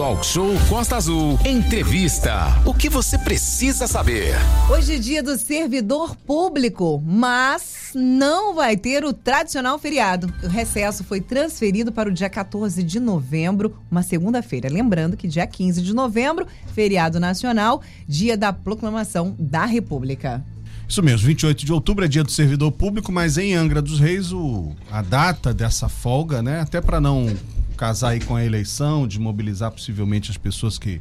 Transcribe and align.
Talk 0.00 0.24
Show 0.24 0.54
Costa 0.66 0.96
Azul. 0.96 1.38
Entrevista. 1.44 2.58
O 2.64 2.72
que 2.72 2.88
você 2.88 3.18
precisa 3.18 3.86
saber? 3.86 4.34
Hoje 4.70 4.94
é 4.94 4.98
dia 4.98 5.22
do 5.22 5.36
servidor 5.36 6.16
público, 6.16 7.02
mas 7.04 7.90
não 7.94 8.54
vai 8.54 8.78
ter 8.78 9.04
o 9.04 9.12
tradicional 9.12 9.78
feriado. 9.78 10.32
O 10.42 10.48
recesso 10.48 11.04
foi 11.04 11.20
transferido 11.20 11.92
para 11.92 12.08
o 12.08 12.12
dia 12.12 12.30
14 12.30 12.82
de 12.82 12.98
novembro, 12.98 13.76
uma 13.90 14.02
segunda-feira. 14.02 14.70
Lembrando 14.70 15.18
que 15.18 15.28
dia 15.28 15.46
15 15.46 15.82
de 15.82 15.92
novembro, 15.92 16.46
feriado 16.72 17.20
nacional, 17.20 17.82
dia 18.08 18.38
da 18.38 18.54
proclamação 18.54 19.36
da 19.38 19.66
República. 19.66 20.42
Isso 20.88 21.02
mesmo, 21.02 21.26
28 21.26 21.66
de 21.66 21.72
outubro 21.74 22.06
é 22.06 22.08
dia 22.08 22.24
do 22.24 22.32
servidor 22.32 22.72
público, 22.72 23.12
mas 23.12 23.36
em 23.36 23.54
Angra 23.54 23.82
dos 23.82 24.00
Reis 24.00 24.32
o, 24.32 24.72
a 24.90 25.02
data 25.02 25.52
dessa 25.52 25.90
folga, 25.90 26.40
né? 26.40 26.60
Até 26.60 26.80
para 26.80 26.98
não 27.02 27.36
casar 27.80 28.10
aí 28.10 28.20
com 28.20 28.36
a 28.36 28.44
eleição, 28.44 29.08
de 29.08 29.18
mobilizar 29.18 29.70
possivelmente 29.70 30.30
as 30.30 30.36
pessoas 30.36 30.76
que 30.76 31.00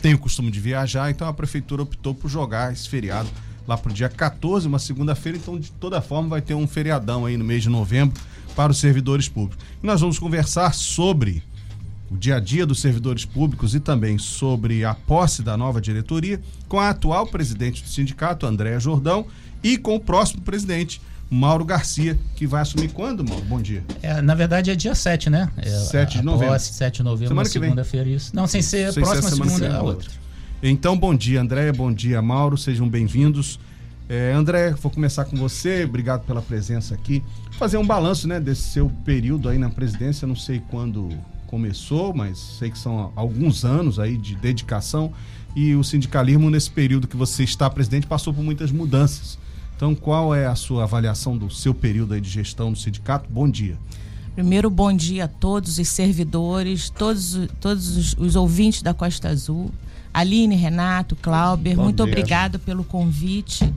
têm 0.00 0.14
o 0.14 0.18
costume 0.18 0.50
de 0.50 0.58
viajar, 0.58 1.10
então 1.10 1.28
a 1.28 1.32
prefeitura 1.34 1.82
optou 1.82 2.14
por 2.14 2.30
jogar 2.30 2.72
esse 2.72 2.88
feriado 2.88 3.28
lá 3.68 3.76
pro 3.76 3.92
dia 3.92 4.08
14, 4.08 4.66
uma 4.66 4.78
segunda-feira, 4.78 5.36
então 5.36 5.60
de 5.60 5.70
toda 5.72 6.00
forma 6.00 6.30
vai 6.30 6.40
ter 6.40 6.54
um 6.54 6.66
feriadão 6.66 7.26
aí 7.26 7.36
no 7.36 7.44
mês 7.44 7.62
de 7.62 7.68
novembro 7.68 8.18
para 8.54 8.72
os 8.72 8.78
servidores 8.78 9.28
públicos. 9.28 9.62
E 9.82 9.86
nós 9.86 10.00
vamos 10.00 10.18
conversar 10.18 10.72
sobre 10.72 11.42
o 12.10 12.16
dia 12.16 12.36
a 12.36 12.40
dia 12.40 12.64
dos 12.64 12.80
servidores 12.80 13.26
públicos 13.26 13.74
e 13.74 13.80
também 13.80 14.16
sobre 14.16 14.86
a 14.86 14.94
posse 14.94 15.42
da 15.42 15.54
nova 15.54 15.82
diretoria 15.82 16.40
com 16.66 16.80
a 16.80 16.88
atual 16.88 17.26
presidente 17.26 17.82
do 17.82 17.90
sindicato, 17.90 18.46
Andréa 18.46 18.80
Jordão, 18.80 19.26
e 19.62 19.76
com 19.76 19.94
o 19.94 20.00
próximo 20.00 20.40
presidente, 20.40 20.98
Mauro 21.28 21.64
Garcia, 21.64 22.18
que 22.36 22.46
vai 22.46 22.62
assumir 22.62 22.88
quando, 22.88 23.24
Mauro? 23.24 23.44
Bom 23.44 23.60
dia. 23.60 23.82
É, 24.00 24.22
na 24.22 24.34
verdade 24.34 24.70
é 24.70 24.76
dia 24.76 24.94
7, 24.94 25.28
né? 25.28 25.50
É, 25.56 25.68
7 25.68 26.18
de 26.18 26.24
novembro. 26.24 26.52
Posse, 26.52 26.72
7 26.74 26.96
de 26.98 27.02
novembro, 27.02 27.28
semana 27.28 27.48
segunda-feira, 27.48 28.08
isso. 28.08 28.34
Não, 28.34 28.46
sem 28.46 28.62
ser 28.62 28.92
sem 28.92 29.02
próxima 29.02 29.30
ser 29.30 29.36
segunda, 29.36 29.76
a 29.76 29.82
outra. 29.82 30.08
Então, 30.62 30.96
bom 30.96 31.14
dia, 31.14 31.40
André, 31.40 31.72
bom 31.72 31.92
dia, 31.92 32.22
Mauro, 32.22 32.56
sejam 32.56 32.88
bem-vindos. 32.88 33.58
É, 34.08 34.32
André, 34.32 34.70
vou 34.70 34.90
começar 34.90 35.24
com 35.24 35.36
você, 35.36 35.84
obrigado 35.84 36.24
pela 36.24 36.40
presença 36.40 36.94
aqui. 36.94 37.22
Fazer 37.58 37.76
um 37.76 37.86
balanço, 37.86 38.28
né, 38.28 38.38
desse 38.38 38.62
seu 38.62 38.88
período 39.04 39.48
aí 39.48 39.58
na 39.58 39.68
presidência, 39.68 40.28
não 40.28 40.36
sei 40.36 40.62
quando 40.70 41.08
começou, 41.48 42.14
mas 42.14 42.38
sei 42.38 42.70
que 42.70 42.78
são 42.78 43.12
alguns 43.16 43.64
anos 43.64 43.98
aí 43.98 44.16
de 44.16 44.36
dedicação 44.36 45.12
e 45.56 45.74
o 45.74 45.82
sindicalismo 45.82 46.50
nesse 46.50 46.70
período 46.70 47.08
que 47.08 47.16
você 47.16 47.42
está 47.42 47.68
presidente 47.68 48.06
passou 48.06 48.32
por 48.32 48.42
muitas 48.42 48.70
mudanças. 48.70 49.38
Então, 49.76 49.94
qual 49.94 50.34
é 50.34 50.46
a 50.46 50.54
sua 50.54 50.84
avaliação 50.84 51.36
do 51.36 51.50
seu 51.50 51.74
período 51.74 52.18
de 52.18 52.30
gestão 52.30 52.70
no 52.70 52.76
sindicato? 52.76 53.28
Bom 53.30 53.48
dia. 53.48 53.76
Primeiro, 54.34 54.70
bom 54.70 54.92
dia 54.92 55.26
a 55.26 55.28
todos 55.28 55.78
os 55.78 55.88
servidores, 55.88 56.88
todos, 56.88 57.38
todos 57.60 57.96
os, 57.96 58.16
os 58.18 58.36
ouvintes 58.36 58.80
da 58.80 58.94
Costa 58.94 59.28
Azul. 59.28 59.70
Aline, 60.12 60.56
Renato, 60.56 61.14
Clauber, 61.16 61.76
bom 61.76 61.84
muito 61.84 62.02
dia. 62.02 62.12
obrigado 62.12 62.58
pelo 62.58 62.84
convite. 62.84 63.70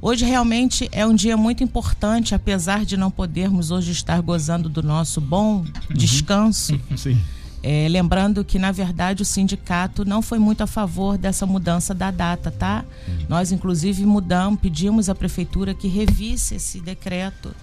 Hoje 0.00 0.24
realmente 0.24 0.88
é 0.92 1.04
um 1.04 1.14
dia 1.14 1.36
muito 1.36 1.64
importante, 1.64 2.34
apesar 2.34 2.84
de 2.84 2.96
não 2.96 3.10
podermos 3.10 3.72
hoje 3.72 3.90
estar 3.90 4.20
gozando 4.22 4.68
do 4.68 4.82
nosso 4.82 5.20
bom 5.20 5.56
uhum. 5.56 5.64
descanso. 5.90 6.80
Sim. 6.96 7.20
É, 7.62 7.86
lembrando 7.90 8.44
que, 8.44 8.58
na 8.58 8.72
verdade, 8.72 9.22
o 9.22 9.24
sindicato 9.24 10.04
não 10.04 10.22
foi 10.22 10.38
muito 10.38 10.62
a 10.62 10.66
favor 10.66 11.18
dessa 11.18 11.44
mudança 11.44 11.92
da 11.92 12.10
data, 12.10 12.50
tá? 12.50 12.84
Uhum. 13.06 13.26
Nós, 13.28 13.52
inclusive, 13.52 14.06
mudamos, 14.06 14.60
pedimos 14.60 15.10
à 15.10 15.14
prefeitura 15.14 15.74
que 15.74 15.86
revisse 15.86 16.54
esse 16.54 16.80
decreto, 16.80 17.54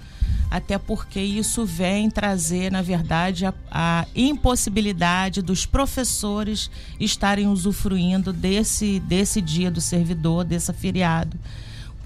até 0.51 0.77
porque 0.77 1.19
isso 1.19 1.65
vem 1.65 2.11
trazer, 2.11 2.71
na 2.71 2.83
verdade, 2.83 3.45
a, 3.45 3.53
a 3.71 4.05
impossibilidade 4.15 5.41
dos 5.41 5.65
professores 5.65 6.69
estarem 6.99 7.47
usufruindo 7.47 8.31
desse, 8.31 8.99
desse 8.99 9.41
dia 9.41 9.71
do 9.71 9.81
servidor, 9.81 10.43
desse 10.43 10.71
feriado 10.73 11.37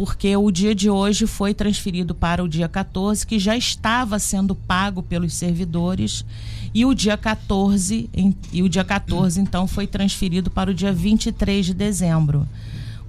porque 0.02 0.36
o 0.36 0.50
dia 0.50 0.73
de 0.73 0.89
hoje 0.89 1.28
foi 1.28 1.53
transferido 1.53 2.16
para 2.16 2.44
o 2.44 2.50
dia 2.50 2.68
14, 2.68 3.28
que 3.28 3.38
já 3.38 3.56
estava 3.56 4.18
sendo 4.18 4.56
pago 4.56 5.03
pelos 5.03 5.31
servidores, 5.31 6.25
e 6.74 6.86
o 6.86 6.94
dia 6.94 7.18
14, 7.18 8.09
em, 8.14 8.36
e 8.52 8.64
o 8.64 8.70
dia 8.70 8.84
14 8.84 9.40
então 9.40 9.68
foi 9.68 9.86
transferido 9.86 10.50
para 10.50 10.72
o 10.72 10.74
dia 10.74 10.94
23 10.94 11.66
de 11.66 11.74
dezembro. 11.74 12.48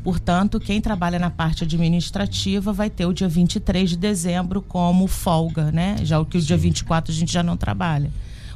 Portanto, 0.02 0.58
quem 0.58 0.80
trabalha 0.80 1.18
na 1.18 1.30
parte 1.30 1.62
administrativa 1.62 2.72
vai 2.72 2.90
ter 2.90 3.06
o 3.06 3.12
dia 3.12 3.28
23 3.28 3.90
de 3.90 3.96
dezembro 3.96 4.60
como 4.60 5.06
folga, 5.06 5.70
né? 5.70 5.96
Já 6.02 6.18
o 6.18 6.26
que 6.26 6.38
o 6.38 6.42
dia 6.42 6.56
24 6.56 7.12
a 7.12 7.14
gente 7.14 7.32
já 7.32 7.42
não 7.42 7.56
trabalha. 7.56 8.10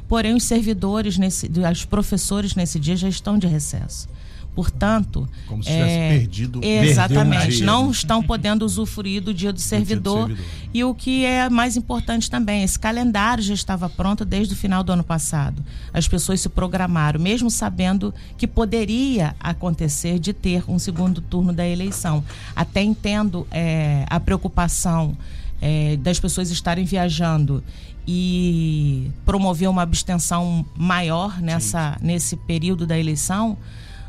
Porém, 0.09 0.33
os 0.33 0.43
servidores, 0.43 1.17
nesse, 1.17 1.49
os 1.71 1.85
professores 1.85 2.53
nesse 2.53 2.79
dia 2.79 2.97
já 2.97 3.07
estão 3.07 3.37
de 3.37 3.47
recesso. 3.47 4.09
Portanto, 4.57 5.29
como 5.45 5.61
se 5.61 5.69
tivesse 5.69 5.93
é, 5.93 6.09
perdido 6.17 6.59
exatamente, 6.63 7.61
não 7.61 7.91
estão 7.91 8.23
podendo 8.23 8.65
usufruir 8.65 9.21
do 9.21 9.31
dia 9.31 9.53
do 9.53 9.59
servidor. 9.59 10.25
Dia 10.25 10.35
do 10.35 10.41
servidor. 10.41 10.71
E 10.73 10.83
o 10.83 10.95
que 10.95 11.23
é 11.25 11.47
mais 11.47 11.77
importante 11.77 12.27
também, 12.27 12.63
esse 12.63 12.79
calendário 12.79 13.43
já 13.43 13.53
estava 13.53 13.87
pronto 13.87 14.25
desde 14.25 14.55
o 14.55 14.57
final 14.57 14.83
do 14.83 14.91
ano 14.91 15.03
passado. 15.03 15.63
As 15.93 16.07
pessoas 16.07 16.41
se 16.41 16.49
programaram, 16.49 17.19
mesmo 17.19 17.51
sabendo 17.51 18.11
que 18.35 18.47
poderia 18.47 19.35
acontecer 19.39 20.17
de 20.17 20.33
ter 20.33 20.63
um 20.67 20.79
segundo 20.79 21.21
turno 21.21 21.53
da 21.53 21.67
eleição. 21.67 22.23
Até 22.55 22.81
entendo 22.81 23.45
é, 23.51 24.07
a 24.09 24.19
preocupação 24.19 25.15
é, 25.61 25.97
das 25.97 26.19
pessoas 26.19 26.49
estarem 26.49 26.83
viajando 26.83 27.63
e 28.07 29.11
promover 29.23 29.69
uma 29.69 29.83
abstenção 29.83 30.65
maior 30.75 31.39
nessa, 31.39 31.95
nesse 32.01 32.35
período 32.35 32.87
da 32.87 32.97
eleição 32.97 33.55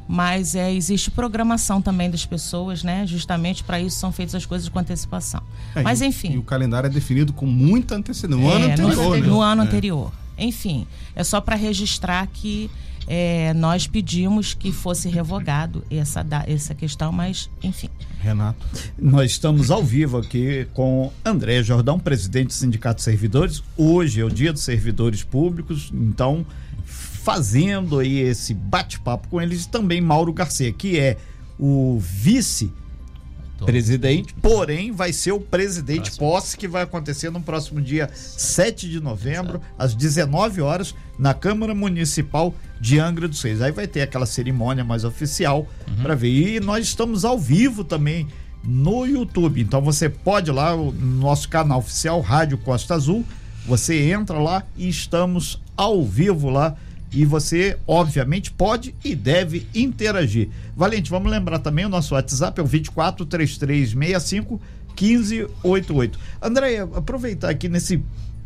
mas 0.09 0.55
é, 0.55 0.73
existe 0.73 1.11
programação 1.11 1.83
também 1.83 2.11
das 2.11 2.25
pessoas, 2.25 2.83
né? 2.83 3.07
Justamente 3.07 3.63
para 3.63 3.79
isso 3.79 3.99
são 3.99 4.11
feitas 4.11 4.35
as 4.35 4.47
coisas 4.47 4.67
com 4.67 4.79
antecipação. 4.79 5.43
É, 5.75 5.83
mas 5.83 6.01
enfim. 6.01 6.33
E 6.33 6.39
o 6.39 6.43
calendário 6.43 6.87
é 6.87 6.91
definido 6.91 7.35
com 7.35 7.45
muita 7.45 7.95
antecedência. 7.95 8.43
No 8.43 8.51
é, 8.51 8.55
ano 8.55 8.65
anterior. 8.73 8.97
No, 8.97 9.17
né? 9.17 9.27
no 9.27 9.41
ano 9.43 9.63
é. 9.63 9.67
anterior. 9.67 10.13
Enfim, 10.39 10.87
é 11.15 11.23
só 11.23 11.41
para 11.43 11.57
registrar 11.57 12.27
que 12.29 12.71
é, 13.07 13.53
nós 13.55 13.87
pedimos 13.87 14.55
que 14.55 14.73
fosse 14.73 15.09
revogado 15.09 15.85
essa, 15.91 16.25
essa 16.47 16.75
questão, 16.75 17.13
mas 17.13 17.51
enfim. 17.63 17.91
Renato. 18.21 18.65
Nós 18.99 19.33
estamos 19.33 19.71
ao 19.71 19.83
vivo 19.83 20.17
aqui 20.17 20.67
com 20.73 21.13
André 21.25 21.63
Jordão, 21.63 21.99
presidente 21.99 22.49
do 22.49 22.53
Sindicato 22.55 22.97
de 22.97 23.03
Servidores. 23.03 23.63
Hoje 23.77 24.21
é 24.21 24.25
o 24.25 24.31
dia 24.31 24.53
dos 24.53 24.63
servidores 24.63 25.23
públicos, 25.23 25.91
então 25.93 26.47
fazendo 27.19 27.99
aí 27.99 28.19
esse 28.19 28.55
bate-papo 28.55 29.29
com 29.29 29.41
eles, 29.41 29.67
também 29.67 30.01
Mauro 30.01 30.33
Garcia, 30.33 30.73
que 30.73 30.99
é 30.99 31.17
o 31.59 31.99
vice 32.01 32.73
presidente, 33.65 34.35
porém 34.35 34.93
vai 34.93 35.13
ser 35.13 35.33
o 35.33 35.41
presidente 35.41 36.11
próximo. 36.13 36.27
posse 36.29 36.57
que 36.57 36.69
vai 36.69 36.83
acontecer 36.83 37.31
no 37.31 37.41
próximo 37.41 37.81
dia 37.81 38.09
7 38.15 38.89
de 38.89 39.01
novembro, 39.01 39.61
às 39.77 39.95
19 39.95 40.61
horas, 40.61 40.95
na 41.19 41.35
Câmara 41.35 41.75
Municipal 41.75 42.55
de 42.81 43.01
Angra 43.01 43.27
dos 43.27 43.43
Reis. 43.43 43.61
Aí 43.61 43.73
vai 43.73 43.89
ter 43.89 44.03
aquela 44.03 44.27
cerimônia 44.27 44.85
mais 44.85 45.05
oficial 45.05 45.67
uhum. 45.89 46.03
para 46.03 46.15
ver. 46.15 46.29
E 46.29 46.61
nós 46.61 46.87
estamos 46.87 47.25
ao 47.25 47.39
vivo 47.39 47.83
também 47.83 48.29
no 48.63 49.05
YouTube. 49.05 49.61
Então 49.61 49.81
você 49.81 50.09
pode 50.09 50.51
ir 50.51 50.55
lá 50.55 50.77
no 50.77 50.93
nosso 50.93 51.49
canal 51.49 51.81
oficial 51.81 52.21
Rádio 52.21 52.59
Costa 52.59 52.95
Azul, 52.95 53.25
você 53.67 54.11
entra 54.11 54.39
lá 54.39 54.63
e 54.77 54.89
estamos 54.89 55.61
ao 55.77 56.05
vivo 56.05 56.49
lá 56.49 56.77
e 57.13 57.25
você, 57.25 57.79
obviamente, 57.87 58.51
pode 58.51 58.95
e 59.05 59.15
deve 59.15 59.67
interagir. 59.75 60.49
Valente, 60.77 61.11
vamos 61.11 61.31
lembrar 61.31 61.59
também 61.59 61.85
o 61.85 61.89
nosso 61.89 62.15
WhatsApp 62.15 62.61
é 62.61 62.63
o 62.63 62.67
24 62.67 63.25
3365 63.25 64.61
1588. 65.01 66.19
Andréia, 66.43 66.83
aproveitar 66.95 67.51
aqui 67.51 67.69
nesse 67.69 68.03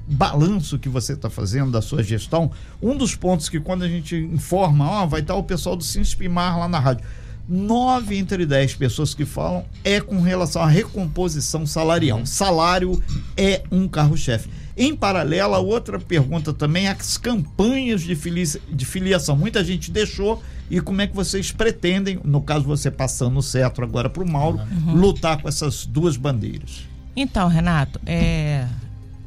balanço 0.06 0.78
que 0.78 0.89
você 0.89 1.15
está 1.15 1.31
fazendo 1.31 1.71
da 1.71 1.81
sua 1.81 2.03
gestão, 2.03 2.50
um 2.81 2.97
dos 2.97 3.15
pontos 3.15 3.49
que 3.49 3.61
quando 3.61 3.83
a 3.83 3.89
gente 3.89 4.17
informa, 4.17 4.89
ó, 4.89 5.06
vai 5.06 5.21
estar 5.21 5.34
o 5.34 5.44
pessoal 5.44 5.77
do 5.77 5.84
Sinspimar 5.84 6.59
lá 6.59 6.69
na 6.69 6.79
rádio. 6.79 7.05
Nove 7.49 8.17
entre 8.17 8.47
dez 8.47 8.75
pessoas 8.75 9.14
que 9.14 9.25
falam 9.25 9.64
é 9.82 10.00
com 10.00 10.20
relação 10.20 10.62
à 10.62 10.67
recomposição 10.67 11.67
salarial. 11.67 12.25
Salário 12.25 13.03
é 13.37 13.62
um 13.70 13.88
carro-chefe. 13.88 14.49
Em 14.77 14.97
paralelo, 14.97 15.55
a 15.55 15.59
outra 15.59 15.99
pergunta 15.99 16.53
também 16.53 16.87
é 16.87 16.91
as 16.91 17.19
campanhas 17.19 18.01
de, 18.03 18.15
filia 18.15 18.45
de 18.71 18.85
filiação. 18.85 19.37
Muita 19.37 19.63
gente 19.63 19.91
deixou 19.91 20.43
e 20.71 20.81
como 20.81 21.03
é 21.03 21.07
que 21.07 21.15
vocês 21.15 21.53
pretendem, 21.53 22.19
no 22.25 22.41
caso 22.41 22.65
você 22.65 22.91
passando 22.91 23.39
o 23.39 23.43
cetro 23.43 23.85
agora 23.85 24.09
para 24.09 24.23
o 24.23 24.31
Mauro, 24.31 24.59
uhum. 24.59 24.95
lutar 24.95 25.41
com 25.43 25.49
essas 25.49 25.85
duas 25.85 26.17
bandeiras? 26.17 26.89
Então, 27.15 27.47
Renato, 27.49 28.01
é, 28.07 28.67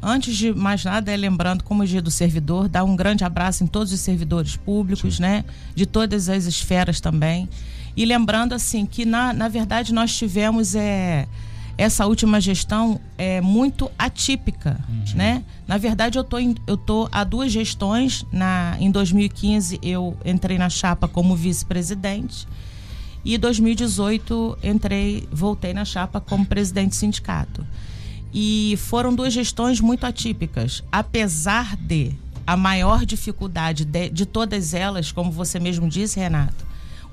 antes 0.02 0.36
de 0.36 0.52
mais 0.52 0.84
nada, 0.84 1.12
é 1.12 1.16
lembrando, 1.16 1.64
como 1.64 1.84
o 1.84 1.86
dia 1.86 2.02
do 2.02 2.10
servidor, 2.10 2.68
dar 2.68 2.84
um 2.84 2.96
grande 2.96 3.24
abraço 3.24 3.64
em 3.64 3.68
todos 3.68 3.94
os 3.94 4.00
servidores 4.00 4.56
públicos, 4.56 5.18
Sim. 5.18 5.22
né? 5.22 5.46
De 5.76 5.86
todas 5.86 6.30
as 6.30 6.46
esferas 6.46 7.00
também. 7.00 7.48
E 7.96 8.06
lembrando, 8.06 8.54
assim, 8.54 8.86
que 8.86 9.06
na, 9.06 9.32
na 9.32 9.48
verdade 9.48 9.94
nós 9.94 10.18
tivemos 10.18 10.74
é, 10.74 11.28
essa 11.78 12.06
última 12.06 12.40
gestão 12.40 13.00
é 13.18 13.42
muito 13.42 13.92
atípica, 14.00 14.80
uhum. 14.88 15.04
né? 15.16 15.44
Na 15.68 15.78
verdade, 15.78 16.18
eu 16.18 16.24
tô, 16.24 16.40
em, 16.40 16.56
eu 16.66 16.78
tô 16.78 17.10
há 17.12 17.24
duas 17.24 17.52
gestões. 17.52 18.26
Na, 18.32 18.78
em 18.80 18.90
2015, 18.90 19.80
eu 19.82 20.18
entrei 20.24 20.58
na 20.58 20.70
chapa 20.70 21.08
como 21.08 21.36
vice-presidente. 21.36 22.48
E 23.26 23.36
em 23.36 23.40
2018, 23.40 24.60
entrei, 24.64 25.28
voltei 25.32 25.74
na 25.74 25.84
chapa 25.84 26.22
como 26.22 26.46
presidente 26.46 26.90
do 26.90 26.96
sindicato. 26.96 27.66
E 28.34 28.78
foram 28.78 29.14
duas 29.14 29.34
gestões 29.34 29.82
muito 29.82 30.06
atípicas. 30.06 30.84
Apesar 30.92 31.76
de 31.76 32.14
a 32.46 32.56
maior 32.56 33.06
dificuldade 33.06 33.84
de, 33.84 34.10
de 34.10 34.26
todas 34.26 34.74
elas, 34.74 35.12
como 35.12 35.32
você 35.32 35.60
mesmo 35.60 35.90
disse, 35.90 36.20
Renato, 36.20 36.66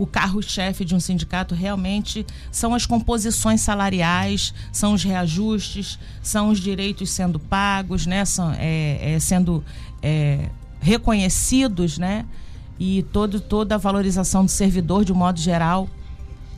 o 0.03 0.07
carro-chefe 0.07 0.85
de 0.85 0.97
um 0.97 1.01
sindicato 1.01 1.55
realmente 1.55 2.27
são 2.51 2.75
as 2.75 2.85
composições 2.87 3.61
salariais, 3.61 4.53
são 4.73 4.95
os 4.95 5.05
reajustes, 5.05 5.97
são 6.21 6.49
os 6.49 6.59
direitos 6.59 7.09
sendo 7.11 7.39
pagos, 7.39 8.05
né? 8.05 8.25
São, 8.25 8.53
é, 8.59 9.15
é, 9.15 9.21
sendo 9.21 9.65
é, 10.03 10.49
reconhecidos, 10.81 11.99
né? 11.99 12.27
E 12.81 13.05
todo, 13.13 13.41
toda 13.41 13.77
a 13.77 13.79
valorização 13.79 14.45
do 14.45 14.51
servidor 14.51 15.05
de 15.05 15.13
um 15.13 15.17
modo 15.17 15.39
geral. 15.39 15.89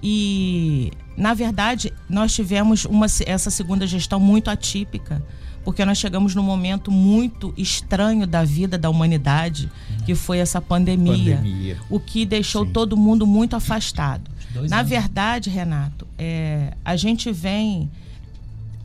E, 0.02 0.90
na 1.14 1.34
verdade, 1.34 1.92
nós 2.08 2.34
tivemos 2.34 2.86
uma, 2.86 3.04
essa 3.26 3.50
segunda 3.50 3.86
gestão 3.86 4.18
muito 4.18 4.48
atípica 4.48 5.22
porque 5.64 5.84
nós 5.84 5.98
chegamos 5.98 6.34
num 6.34 6.42
momento 6.42 6.90
muito 6.90 7.54
estranho 7.56 8.26
da 8.26 8.44
vida 8.44 8.76
da 8.76 8.90
humanidade, 8.90 9.70
que 10.04 10.14
foi 10.14 10.38
essa 10.38 10.60
pandemia, 10.60 11.36
pandemia. 11.36 11.78
o 11.88 11.98
que 11.98 12.26
deixou 12.26 12.66
Sim. 12.66 12.72
todo 12.72 12.96
mundo 12.96 13.26
muito 13.26 13.56
afastado. 13.56 14.30
Na 14.68 14.78
anos. 14.78 14.88
verdade, 14.88 15.50
Renato, 15.50 16.06
é, 16.18 16.74
a 16.84 16.96
gente 16.96 17.32
vem 17.32 17.90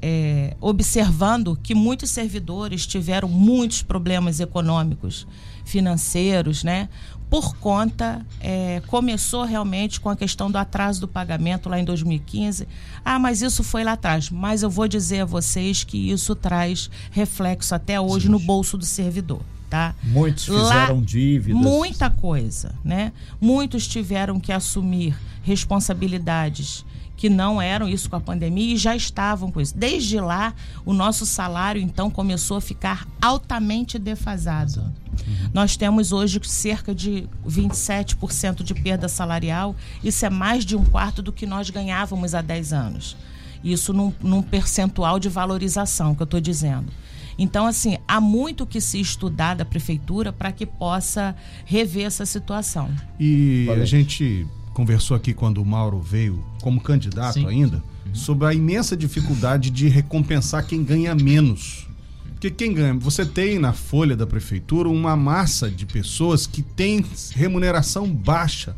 é, 0.02 0.56
observando 0.62 1.58
que 1.62 1.76
muitos 1.76 2.10
servidores 2.10 2.88
tiveram 2.88 3.28
muitos 3.28 3.81
problemas 3.81 4.40
econômicos, 4.40 5.28
financeiros, 5.66 6.64
né? 6.64 6.90
Por 7.30 7.56
conta, 7.58 8.26
é, 8.40 8.81
começou 8.88 9.44
realmente 9.44 10.00
com 10.00 10.10
a 10.10 10.16
questão 10.16 10.50
do 10.50 10.58
atraso 10.58 11.02
do 11.02 11.08
pagamento 11.08 11.70
lá 11.70 11.80
em 11.80 11.86
2015. 11.86 12.68
Ah, 13.06 13.20
mas 13.20 13.42
isso 13.42 13.64
foi 13.64 13.84
lá 13.84 13.94
atrás. 13.94 14.31
Mas 14.31 14.64
eu 14.64 14.70
vou 14.70 14.88
dizer 14.88 15.22
a 15.22 15.26
vocês 15.26 15.84
que 15.84 16.12
isso 16.12 16.36
traz 16.36 16.90
reflexo 17.12 17.76
até 17.76 18.02
hoje 18.02 18.26
Sim. 18.26 18.31
no 18.31 18.40
bolso 18.40 18.78
do 18.78 18.86
servidor. 18.86 19.42
Tá? 19.70 19.94
Muitos 20.02 20.46
fizeram 20.46 20.96
lá, 20.96 21.06
dívidas. 21.06 21.62
Muita 21.62 22.10
coisa, 22.10 22.74
né? 22.84 23.14
Muitos 23.40 23.88
tiveram 23.88 24.40
que 24.40 24.52
assumir 24.52 25.16
responsabilidades 25.44 26.84
que 27.19 27.30
não 27.30 27.62
eram 27.62 27.89
isso 27.89 28.10
com 28.10 28.16
a 28.16 28.21
pandemia 28.21 28.75
e 28.75 28.77
já 28.77 28.95
estavam 28.95 29.51
com 29.51 29.60
isso. 29.60 29.77
Desde 29.77 30.21
lá, 30.21 30.54
o 30.86 30.94
nosso 30.94 31.25
salário 31.25 31.81
então 31.81 32.10
começou 32.10 32.56
a 32.56 32.62
ficar 32.62 33.06
altamente 33.21 34.00
defasado. 34.00 34.80
Uhum. 34.80 35.50
Nós 35.54 35.75
temos 35.75 36.13
hoje 36.13 36.39
cerca 36.45 36.95
de 36.95 37.27
27% 37.45 38.63
de 38.63 38.74
perda 38.74 39.10
salarial. 39.10 39.75
Isso 40.01 40.25
é 40.25 40.30
mais 40.30 40.63
de 40.63 40.77
um 40.77 40.86
quarto 40.86 41.21
do 41.21 41.33
que 41.33 41.45
nós 41.45 41.69
ganhávamos 41.69 42.33
há 42.33 42.42
10 42.42 42.71
anos. 42.71 43.18
Isso 43.62 43.92
num, 43.92 44.13
num 44.21 44.42
percentual 44.42 45.19
de 45.19 45.27
valorização 45.27 46.16
que 46.16 46.21
eu 46.21 46.24
estou 46.24 46.39
dizendo. 46.39 46.89
Então, 47.38 47.66
assim, 47.66 47.98
há 48.07 48.21
muito 48.21 48.66
que 48.66 48.80
se 48.80 48.98
estudar 48.98 49.56
da 49.56 49.66
prefeitura 49.66 50.31
para 50.31 50.54
que 50.54 50.66
possa 50.66 51.36
rever 51.66 52.06
essa 52.06 52.25
situação. 52.25 52.89
E 53.19 53.66
Valeu. 53.68 53.83
a 53.83 53.86
gente 53.86 54.48
conversou 54.80 55.18
aqui 55.18 55.34
quando 55.34 55.62
o 55.62 55.66
Mauro 55.66 56.00
veio 56.00 56.42
como 56.62 56.80
candidato 56.80 57.34
Sim. 57.34 57.46
ainda 57.46 57.84
uhum. 58.06 58.16
sobre 58.16 58.48
a 58.48 58.54
imensa 58.54 58.96
dificuldade 58.96 59.70
de 59.70 59.90
recompensar 59.90 60.66
quem 60.66 60.86
ganha 60.86 61.14
menos. 61.14 61.86
Porque 62.30 62.50
quem 62.50 62.74
ganha? 62.74 62.94
Você 62.94 63.26
tem 63.26 63.60
na 63.60 63.74
folha 63.74 64.16
da 64.16 64.26
prefeitura 64.26 64.88
uma 64.88 65.18
massa 65.18 65.70
de 65.70 65.86
pessoas 65.86 66.48
que 66.48 66.62
tem 66.62 67.06
remuneração 67.31 68.10
baixa. 68.10 68.74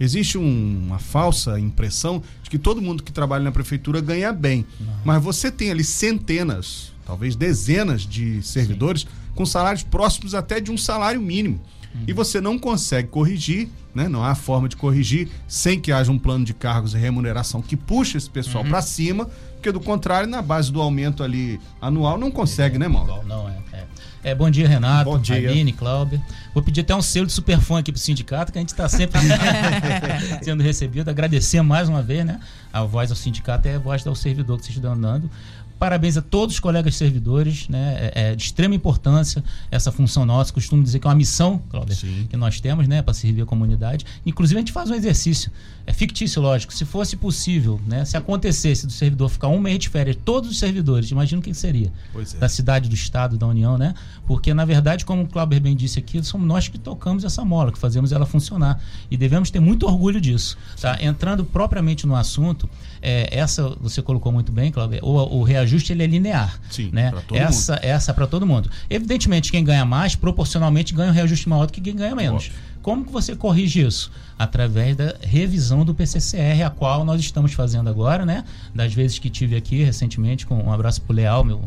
Existe 0.00 0.36
um, 0.36 0.82
uma 0.86 0.98
falsa 0.98 1.60
impressão 1.60 2.20
de 2.42 2.50
que 2.50 2.58
todo 2.58 2.82
mundo 2.82 3.04
que 3.04 3.12
trabalha 3.12 3.44
na 3.44 3.52
prefeitura 3.52 4.00
ganha 4.00 4.32
bem. 4.32 4.66
Não. 4.80 4.92
Mas 5.04 5.22
você 5.22 5.52
tem 5.52 5.70
ali 5.70 5.84
centenas, 5.84 6.92
talvez 7.06 7.36
dezenas 7.36 8.02
de 8.02 8.42
servidores 8.42 9.02
Sim. 9.02 9.08
com 9.36 9.46
salários 9.46 9.84
próximos 9.84 10.34
até 10.34 10.58
de 10.58 10.72
um 10.72 10.76
salário 10.76 11.20
mínimo. 11.20 11.60
Uhum. 11.94 12.04
E 12.08 12.12
você 12.12 12.40
não 12.40 12.58
consegue 12.58 13.08
corrigir, 13.08 13.68
né? 13.94 14.08
não 14.08 14.24
há 14.24 14.34
forma 14.34 14.68
de 14.68 14.76
corrigir 14.76 15.28
sem 15.46 15.80
que 15.80 15.92
haja 15.92 16.10
um 16.10 16.18
plano 16.18 16.44
de 16.44 16.52
cargos 16.52 16.94
e 16.94 16.98
remuneração 16.98 17.62
que 17.62 17.76
puxe 17.76 18.16
esse 18.16 18.28
pessoal 18.28 18.64
uhum. 18.64 18.70
para 18.70 18.82
cima 18.82 19.28
porque 19.64 19.72
do 19.72 19.80
contrário, 19.80 20.28
na 20.28 20.42
base 20.42 20.70
do 20.70 20.78
aumento 20.78 21.22
ali 21.22 21.58
anual, 21.80 22.18
não 22.18 22.30
consegue, 22.30 22.76
é, 22.76 22.78
né, 22.78 22.86
Mauro? 22.86 23.26
Não, 23.26 23.48
é, 23.48 23.56
é. 23.72 23.84
é. 24.24 24.34
bom 24.34 24.50
dia, 24.50 24.68
Renato, 24.68 25.10
bom 25.10 25.18
dia. 25.18 25.36
Aline, 25.36 25.72
Cláudia. 25.72 26.20
Vou 26.52 26.62
pedir 26.62 26.82
até 26.82 26.94
um 26.94 27.00
selo 27.00 27.26
de 27.26 27.32
superfã 27.32 27.78
aqui 27.78 27.90
pro 27.90 27.98
sindicato, 27.98 28.52
que 28.52 28.58
a 28.58 28.60
gente 28.60 28.72
está 28.72 28.90
sempre 28.90 29.18
sendo 30.44 30.62
recebido. 30.62 31.08
Agradecer 31.08 31.62
mais 31.62 31.88
uma 31.88 32.02
vez, 32.02 32.26
né? 32.26 32.40
A 32.70 32.84
voz 32.84 33.10
ao 33.10 33.16
sindicato 33.16 33.66
é 33.66 33.76
a 33.76 33.78
voz 33.78 34.04
do 34.04 34.14
servidor 34.14 34.58
que 34.58 34.66
vocês 34.66 34.76
estão 34.76 35.00
dando. 35.00 35.30
Parabéns 35.78 36.16
a 36.16 36.22
todos 36.22 36.54
os 36.54 36.60
colegas 36.60 36.94
servidores, 36.96 37.68
né? 37.68 38.10
É, 38.14 38.30
é 38.30 38.34
de 38.34 38.42
extrema 38.42 38.74
importância 38.74 39.42
essa 39.70 39.90
função 39.90 40.24
nossa. 40.24 40.52
Costumo 40.52 40.82
dizer 40.82 40.98
que 40.98 41.06
é 41.06 41.10
uma 41.10 41.16
missão, 41.16 41.60
Cláudia, 41.68 41.96
que 42.28 42.36
nós 42.36 42.60
temos, 42.60 42.86
né, 42.88 43.02
para 43.02 43.12
servir 43.12 43.42
a 43.42 43.46
comunidade. 43.46 44.06
Inclusive, 44.24 44.58
a 44.58 44.60
gente 44.60 44.72
faz 44.72 44.90
um 44.90 44.94
exercício. 44.94 45.50
É 45.86 45.92
fictício, 45.92 46.40
lógico. 46.40 46.72
Se 46.72 46.84
fosse 46.84 47.16
possível, 47.16 47.80
né? 47.86 48.04
Se 48.04 48.16
acontecesse 48.16 48.86
do 48.86 48.92
servidor 48.92 49.28
ficar 49.28 49.48
um 49.48 49.60
mês 49.60 49.78
de 49.78 49.88
férias, 49.88 50.16
todos 50.24 50.50
os 50.50 50.58
servidores, 50.58 51.10
imagina 51.10 51.40
o 51.40 51.42
que 51.42 51.52
seria. 51.52 51.92
É. 52.14 52.38
Da 52.38 52.48
cidade, 52.48 52.88
do 52.88 52.94
Estado, 52.94 53.36
da 53.36 53.46
União, 53.46 53.76
né? 53.76 53.94
Porque, 54.26 54.54
na 54.54 54.64
verdade, 54.64 55.04
como 55.04 55.22
o 55.22 55.26
Cláudio 55.26 55.60
bem 55.60 55.76
disse 55.76 55.98
aqui, 55.98 56.22
somos 56.22 56.46
nós 56.46 56.68
que 56.68 56.78
tocamos 56.78 57.24
essa 57.24 57.44
mola, 57.44 57.70
que 57.70 57.78
fazemos 57.78 58.12
ela 58.12 58.24
funcionar. 58.24 58.80
E 59.10 59.16
devemos 59.16 59.50
ter 59.50 59.60
muito 59.60 59.86
orgulho 59.86 60.20
disso. 60.20 60.56
Tá? 60.80 60.96
Entrando 61.00 61.44
propriamente 61.44 62.06
no 62.06 62.16
assunto, 62.16 62.68
é, 63.02 63.28
essa 63.30 63.68
você 63.80 64.00
colocou 64.00 64.32
muito 64.32 64.50
bem, 64.50 64.72
Cláudio, 64.72 65.00
o, 65.02 65.40
o 65.40 65.42
reajuste 65.42 65.92
ele 65.92 66.02
é 66.02 66.06
linear. 66.06 66.58
Sim, 66.70 66.90
né? 66.92 67.12
essa, 67.32 67.74
mundo. 67.74 67.84
essa 67.84 68.14
para 68.14 68.26
todo 68.26 68.46
mundo. 68.46 68.70
Evidentemente, 68.88 69.52
quem 69.52 69.62
ganha 69.62 69.84
mais, 69.84 70.16
proporcionalmente, 70.16 70.94
ganha 70.94 71.10
um 71.10 71.14
reajuste 71.14 71.48
maior 71.48 71.66
do 71.66 71.72
que 71.72 71.80
quem 71.80 71.94
ganha 71.94 72.14
menos. 72.14 72.46
Óbvio. 72.46 72.73
Como 72.84 73.02
que 73.02 73.10
você 73.10 73.34
corrige 73.34 73.80
isso? 73.80 74.12
Através 74.38 74.94
da 74.94 75.14
revisão 75.22 75.86
do 75.86 75.94
PCCR, 75.94 76.66
a 76.66 76.70
qual 76.70 77.02
nós 77.02 77.18
estamos 77.18 77.54
fazendo 77.54 77.88
agora, 77.88 78.26
né? 78.26 78.44
Das 78.74 78.92
vezes 78.92 79.18
que 79.18 79.30
tive 79.30 79.56
aqui 79.56 79.82
recentemente, 79.82 80.44
com 80.44 80.62
um 80.62 80.70
abraço 80.70 81.00
para 81.00 81.14
o 81.14 81.16
Leal, 81.16 81.42
meu 81.42 81.62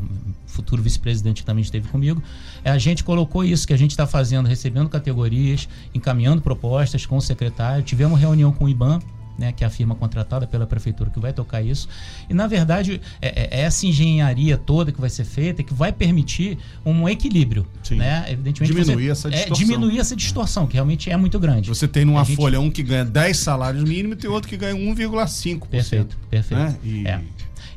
futuro 0.46 0.80
vice-presidente 0.80 1.44
também 1.44 1.64
esteve 1.64 1.88
comigo, 1.88 2.22
é, 2.64 2.70
a 2.70 2.78
gente 2.78 3.04
colocou 3.04 3.44
isso 3.44 3.66
que 3.66 3.74
a 3.74 3.78
gente 3.78 3.92
está 3.92 4.06
fazendo, 4.06 4.46
recebendo 4.46 4.88
categorias, 4.90 5.68
encaminhando 5.92 6.40
propostas 6.40 7.04
com 7.04 7.18
o 7.18 7.22
secretário. 7.22 7.82
Tivemos 7.82 8.20
reunião 8.20 8.52
com 8.52 8.66
o 8.66 8.70
IBAN, 8.70 9.00
né, 9.38 9.52
que 9.52 9.64
é 9.64 9.68
a 9.68 9.70
firma 9.70 9.96
contratada 9.96 10.48
pela 10.48 10.66
prefeitura 10.66 11.10
que 11.10 11.20
vai 11.20 11.34
tocar 11.34 11.62
isso. 11.62 11.88
E, 12.30 12.34
na 12.34 12.48
verdade, 12.48 13.02
é, 13.22 13.28
é, 13.28 13.60
é 13.60 13.62
essa 13.62 13.86
engenharia 13.86 14.58
toda 14.58 14.92
que 14.92 15.00
vai 15.00 15.10
ser 15.10 15.26
feita 15.26 15.64
que 15.64 15.74
vai 15.74 15.92
permitir 15.92 16.58
um 16.86 17.08
equilíbrio. 17.08 17.66
Sim. 17.84 17.96
Né? 17.96 18.26
Evidentemente, 18.30 18.74
diminuir 18.74 19.10
essa 19.10 19.30
distorção. 19.30 19.56
É, 19.56 19.60
diminuir 19.60 20.00
essa 20.00 20.16
distorção, 20.16 20.68
que 20.68 20.74
realmente 20.74 21.10
é 21.10 21.18
muito 21.18 21.40
grande. 21.40 21.70
Você 21.70 21.88
tem 21.88 22.06
numa 22.06 22.24
gente... 22.24 22.36
folha 22.36 22.60
um 22.60 22.70
que 22.70 22.84
ganha 22.84 23.06
10 23.06 23.38
salários 23.38 23.84
mínimos 23.84 24.18
e 24.18 24.22
tem 24.22 24.30
outro 24.30 24.50
que 24.50 24.58
ganha 24.58 24.76
1,5%. 24.76 25.68
Perfeito, 25.68 26.18
perfeito. 26.30 26.62
Né? 26.62 26.76
E... 26.84 27.08
É. 27.08 27.22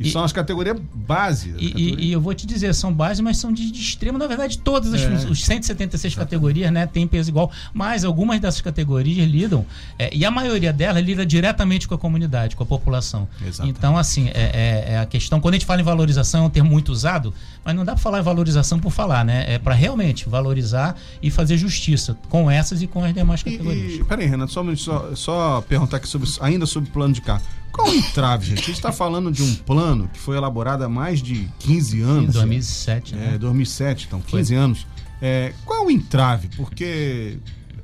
E, 0.01 0.09
e, 0.09 0.11
são 0.11 0.25
as 0.25 0.33
categorias 0.33 0.81
base. 0.95 1.51
E, 1.59 1.69
categoria. 1.69 2.05
e, 2.05 2.13
eu 2.13 2.21
vou 2.21 2.35
te 2.35 2.47
dizer, 2.47 2.75
são 2.75 2.93
bases, 2.93 3.21
mas 3.21 3.37
são 3.37 3.53
de, 3.53 3.71
de 3.71 3.81
extremo. 3.81 4.17
Na 4.17 4.27
verdade, 4.27 4.59
todas 4.59 4.95
as 4.95 5.03
é. 5.03 5.29
os 5.29 5.45
176 5.45 6.15
categorias 6.15 6.73
né, 6.73 6.87
têm 6.87 7.07
peso 7.07 7.29
igual, 7.31 7.51
mas 7.75 8.05
algumas 8.05 8.41
dessas 8.41 8.63
categorias 8.63 9.29
lidam, 9.29 9.67
é, 9.99 10.11
e 10.15 10.25
a 10.25 10.31
maioria 10.31 10.73
delas 10.73 11.05
lida 11.05 11.25
diretamente 11.27 11.87
com 11.87 11.95
a 11.95 11.99
comunidade, 11.99 12.57
com 12.57 12.63
a 12.63 12.67
população. 12.67 13.29
Exatamente. 13.47 13.79
Então, 13.79 13.99
assim, 13.99 14.29
é, 14.29 14.33
é, 14.33 14.93
é, 14.95 14.99
a 14.99 15.07
questão, 15.07 15.41
quando 15.41 15.55
a 15.55 15.57
gente 15.59 15.67
fala 15.67 15.81
em 15.81 15.85
valorização, 15.85 16.45
é 16.45 16.47
um 16.47 16.51
termo 16.51 16.71
muito 16.71 16.91
usado, 16.91 17.35
mas 17.63 17.75
não 17.75 17.85
dá 17.85 17.93
para 17.93 18.01
falar 18.01 18.21
em 18.21 18.23
valorização 18.23 18.79
por 18.79 18.91
falar, 18.91 19.25
né? 19.25 19.45
É 19.47 19.59
para 19.59 19.75
realmente 19.75 20.29
valorizar 20.29 20.97
e 21.23 21.31
fazer 21.31 21.59
justiça 21.59 22.17
com 22.29 22.51
essas 22.51 22.81
e 22.81 22.87
com 22.87 23.05
as 23.05 23.13
demais 23.13 23.43
categorias. 23.43 23.93
E, 23.93 24.01
e 24.01 24.05
peraí, 24.05 24.27
Renato, 24.27 24.53
só, 24.53 24.65
só, 24.77 25.15
só 25.15 25.61
perguntar 25.63 25.99
aqui 25.99 26.09
sobre, 26.09 26.29
ainda 26.41 26.65
sobre 26.65 26.89
o 26.89 26.93
plano 26.93 27.13
de 27.13 27.21
carro. 27.21 27.43
Qual 27.73 27.89
o 27.89 27.95
entrave, 27.95 28.47
gente? 28.47 28.63
A 28.63 28.67
gente 28.67 28.77
está 28.77 28.93
falando 28.93 29.31
de 29.31 29.43
um 29.43 29.55
plano 29.57 30.09
que 30.13 30.19
foi 30.19 30.37
elaborado 30.37 30.85
há 30.85 30.89
mais 30.89 31.23
de 31.23 31.49
15 31.61 32.01
anos. 32.01 32.31
Em 32.31 32.39
2007, 32.39 33.15
né? 33.15 33.35
É, 33.35 33.39
2007, 33.39 34.07
então, 34.07 34.21
15 34.21 34.55
foi. 34.55 34.63
anos. 34.63 34.87
É, 35.23 35.53
qual 35.65 35.87
o 35.87 35.91
entrave? 35.91 36.49
Porque 36.57 37.39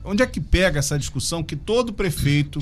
onde 0.04 0.22
é 0.22 0.26
que 0.26 0.40
pega 0.40 0.78
essa 0.78 0.98
discussão 0.98 1.42
que 1.42 1.56
todo 1.56 1.92
prefeito 1.92 2.60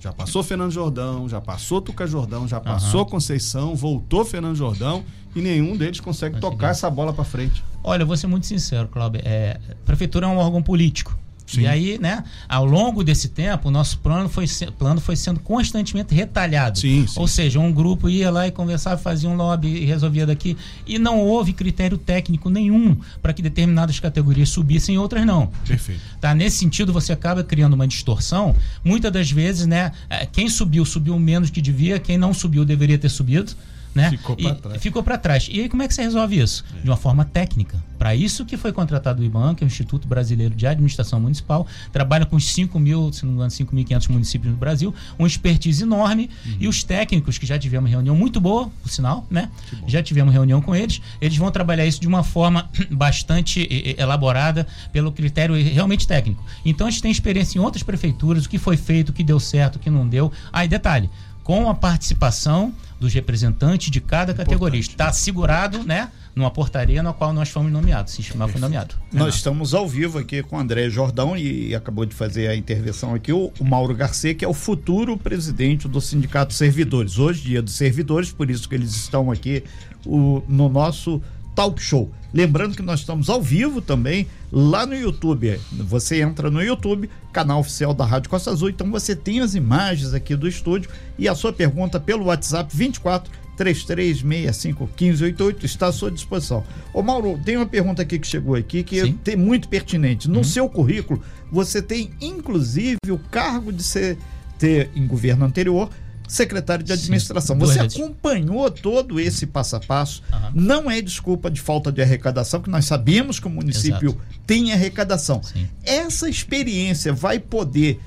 já 0.00 0.12
passou 0.12 0.42
Fernando 0.42 0.70
Jordão, 0.70 1.28
já 1.28 1.40
passou 1.40 1.80
Tuca 1.80 2.06
Jordão, 2.06 2.46
já 2.46 2.60
passou 2.60 3.00
uhum. 3.00 3.06
Conceição, 3.06 3.74
voltou 3.74 4.24
Fernando 4.24 4.56
Jordão 4.56 5.04
e 5.34 5.40
nenhum 5.40 5.76
deles 5.76 6.00
consegue 6.00 6.40
tocar 6.40 6.70
essa 6.70 6.88
bola 6.88 7.12
para 7.12 7.24
frente. 7.24 7.62
Olha, 7.82 8.02
eu 8.02 8.06
vou 8.06 8.16
ser 8.16 8.26
muito 8.26 8.46
sincero, 8.46 8.88
Cláudio. 8.88 9.20
É, 9.24 9.58
a 9.70 9.74
prefeitura 9.84 10.26
é 10.26 10.28
um 10.28 10.38
órgão 10.38 10.62
político 10.62 11.16
Sim. 11.46 11.62
E 11.62 11.66
aí, 11.66 11.98
né, 11.98 12.24
ao 12.48 12.64
longo 12.64 13.04
desse 13.04 13.28
tempo, 13.28 13.68
o 13.68 13.70
nosso 13.70 13.98
plano 13.98 14.28
foi, 14.28 14.46
plano 14.76 15.00
foi 15.00 15.14
sendo 15.14 15.38
constantemente 15.40 16.12
retalhado. 16.14 16.78
Sim, 16.78 17.06
sim. 17.06 17.20
Ou 17.20 17.28
seja, 17.28 17.60
um 17.60 17.72
grupo 17.72 18.08
ia 18.08 18.30
lá 18.30 18.46
e 18.48 18.50
conversava, 18.50 19.00
fazia 19.00 19.28
um 19.28 19.36
lobby 19.36 19.68
e 19.68 19.84
resolvia 19.84 20.26
daqui. 20.26 20.56
E 20.86 20.98
não 20.98 21.20
houve 21.20 21.52
critério 21.52 21.96
técnico 21.96 22.50
nenhum 22.50 22.96
para 23.22 23.32
que 23.32 23.40
determinadas 23.40 24.00
categorias 24.00 24.48
subissem 24.48 24.96
e 24.96 24.98
outras 24.98 25.24
não. 25.24 25.46
Perfeito. 25.66 26.00
Tá? 26.20 26.34
Nesse 26.34 26.58
sentido, 26.58 26.92
você 26.92 27.12
acaba 27.12 27.44
criando 27.44 27.74
uma 27.74 27.86
distorção. 27.86 28.56
Muitas 28.84 29.12
das 29.12 29.30
vezes, 29.30 29.66
né, 29.66 29.92
é, 30.10 30.26
quem 30.26 30.48
subiu, 30.48 30.84
subiu 30.84 31.18
menos 31.18 31.50
que 31.50 31.62
devia, 31.62 31.98
quem 32.00 32.18
não 32.18 32.34
subiu 32.34 32.64
deveria 32.64 32.98
ter 32.98 33.08
subido. 33.08 33.52
Né? 33.96 34.10
Ficou 34.10 34.36
para 34.36 34.54
trás. 34.54 34.82
Ficou 34.82 35.02
para 35.02 35.18
trás. 35.18 35.48
E 35.50 35.60
aí 35.60 35.68
como 35.70 35.82
é 35.82 35.88
que 35.88 35.94
você 35.94 36.02
resolve 36.02 36.38
isso? 36.38 36.64
É. 36.78 36.82
De 36.82 36.90
uma 36.90 36.98
forma 36.98 37.24
técnica. 37.24 37.82
Para 37.98 38.14
isso 38.14 38.44
que 38.44 38.58
foi 38.58 38.72
contratado 38.72 39.22
o 39.22 39.24
IBAN, 39.24 39.54
que 39.54 39.64
é 39.64 39.66
o 39.66 39.68
Instituto 39.68 40.06
Brasileiro 40.06 40.54
de 40.54 40.66
Administração 40.66 41.18
Municipal, 41.18 41.66
trabalha 41.90 42.26
com 42.26 42.38
5 42.38 42.78
mil, 42.78 43.10
se 43.10 43.24
não 43.24 43.32
me 43.32 43.36
engano, 43.36 43.50
5.500 43.50 44.10
municípios 44.10 44.52
no 44.52 44.58
Brasil, 44.58 44.94
uma 45.18 45.26
expertise 45.26 45.82
enorme. 45.82 46.28
Uhum. 46.44 46.56
E 46.60 46.68
os 46.68 46.84
técnicos, 46.84 47.38
que 47.38 47.46
já 47.46 47.58
tivemos 47.58 47.90
reunião 47.90 48.14
muito 48.14 48.38
boa, 48.38 48.70
por 48.82 48.90
sinal, 48.90 49.26
né? 49.30 49.50
Já 49.86 50.02
tivemos 50.02 50.34
reunião 50.34 50.60
com 50.60 50.76
eles, 50.76 51.00
eles 51.22 51.38
vão 51.38 51.50
trabalhar 51.50 51.86
isso 51.86 51.98
de 51.98 52.06
uma 52.06 52.22
forma 52.22 52.68
bastante 52.92 53.66
elaborada 53.96 54.66
pelo 54.92 55.10
critério 55.10 55.54
realmente 55.54 56.06
técnico. 56.06 56.44
Então 56.66 56.86
a 56.86 56.90
gente 56.90 57.00
tem 57.00 57.10
experiência 57.10 57.58
em 57.58 57.62
outras 57.62 57.82
prefeituras, 57.82 58.44
o 58.44 58.48
que 58.48 58.58
foi 58.58 58.76
feito, 58.76 59.08
o 59.08 59.12
que 59.14 59.24
deu 59.24 59.40
certo, 59.40 59.76
o 59.76 59.78
que 59.78 59.88
não 59.88 60.06
deu. 60.06 60.30
Aí, 60.52 60.68
detalhe, 60.68 61.08
com 61.46 61.70
a 61.70 61.74
participação 61.74 62.74
dos 62.98 63.12
representantes 63.12 63.90
de 63.90 64.00
cada 64.00 64.32
Importante. 64.32 64.46
categoria. 64.46 64.80
Está 64.80 65.12
segurado, 65.12 65.82
né? 65.84 66.10
Numa 66.34 66.50
portaria 66.50 67.02
na 67.02 67.12
qual 67.12 67.32
nós 67.32 67.48
fomos 67.48 67.72
nomeados, 67.72 68.12
o 68.12 68.16
sistema 68.16 68.46
foi 68.46 68.60
nomeado. 68.60 68.94
Nós 69.10 69.36
estamos 69.36 69.72
ao 69.72 69.88
vivo 69.88 70.18
aqui 70.18 70.42
com 70.42 70.56
o 70.56 70.58
André 70.58 70.90
Jordão 70.90 71.36
e 71.36 71.74
acabou 71.74 72.04
de 72.04 72.14
fazer 72.14 72.48
a 72.48 72.56
intervenção 72.56 73.14
aqui 73.14 73.32
o, 73.32 73.52
o 73.58 73.64
Mauro 73.64 73.94
Garcia, 73.94 74.34
que 74.34 74.44
é 74.44 74.48
o 74.48 74.52
futuro 74.52 75.16
presidente 75.16 75.88
do 75.88 76.00
Sindicato 76.00 76.52
Servidores. 76.52 77.18
Hoje, 77.18 77.42
dia 77.42 77.62
dos 77.62 77.74
servidores, 77.74 78.32
por 78.32 78.50
isso 78.50 78.68
que 78.68 78.74
eles 78.74 78.94
estão 78.94 79.30
aqui 79.30 79.64
o, 80.04 80.42
no 80.46 80.68
nosso 80.68 81.22
talk 81.56 81.82
show. 81.82 82.12
Lembrando 82.32 82.76
que 82.76 82.82
nós 82.82 83.00
estamos 83.00 83.30
ao 83.30 83.42
vivo 83.42 83.80
também 83.80 84.28
lá 84.52 84.84
no 84.84 84.94
YouTube. 84.94 85.58
Você 85.72 86.20
entra 86.20 86.50
no 86.50 86.62
YouTube, 86.62 87.08
canal 87.32 87.60
oficial 87.60 87.94
da 87.94 88.04
Rádio 88.04 88.28
Costa 88.28 88.50
Azul, 88.50 88.68
então 88.68 88.90
você 88.90 89.16
tem 89.16 89.40
as 89.40 89.54
imagens 89.54 90.12
aqui 90.12 90.36
do 90.36 90.46
estúdio 90.46 90.90
e 91.18 91.26
a 91.26 91.34
sua 91.34 91.52
pergunta 91.52 91.98
pelo 91.98 92.26
WhatsApp 92.26 92.70
24 92.76 93.32
3365 93.56 94.84
1588 94.84 95.64
está 95.64 95.86
à 95.86 95.92
sua 95.92 96.10
disposição. 96.10 96.62
Ô 96.92 97.02
Mauro, 97.02 97.40
tem 97.42 97.56
uma 97.56 97.64
pergunta 97.64 98.02
aqui 98.02 98.18
que 98.18 98.26
chegou 98.26 98.54
aqui 98.54 98.82
que 98.82 99.00
Sim. 99.00 99.18
é 99.26 99.34
muito 99.36 99.66
pertinente. 99.66 100.28
No 100.28 100.38
uhum. 100.38 100.44
seu 100.44 100.68
currículo, 100.68 101.22
você 101.50 101.80
tem 101.80 102.10
inclusive 102.20 102.98
o 103.08 103.18
cargo 103.30 103.72
de 103.72 103.82
ser 103.82 104.18
ter 104.58 104.90
em 104.94 105.06
governo 105.06 105.44
anterior 105.44 105.88
secretário 106.28 106.84
de 106.84 106.92
administração. 106.92 107.56
Sim, 107.56 107.60
Você 107.60 107.80
acompanhou 107.80 108.70
todo 108.70 109.20
esse 109.20 109.46
passo 109.46 109.76
a 109.76 109.80
passo. 109.80 110.22
Uhum. 110.32 110.50
Não 110.54 110.90
é 110.90 111.00
desculpa 111.00 111.50
de 111.50 111.60
falta 111.60 111.92
de 111.92 112.02
arrecadação, 112.02 112.60
que 112.60 112.70
nós 112.70 112.84
sabemos 112.84 113.38
que 113.38 113.46
o 113.46 113.50
município 113.50 114.10
Exato. 114.10 114.24
tem 114.46 114.72
arrecadação. 114.72 115.42
Sim. 115.42 115.68
Essa 115.84 116.28
experiência 116.28 117.12
vai 117.12 117.38
poder 117.38 118.00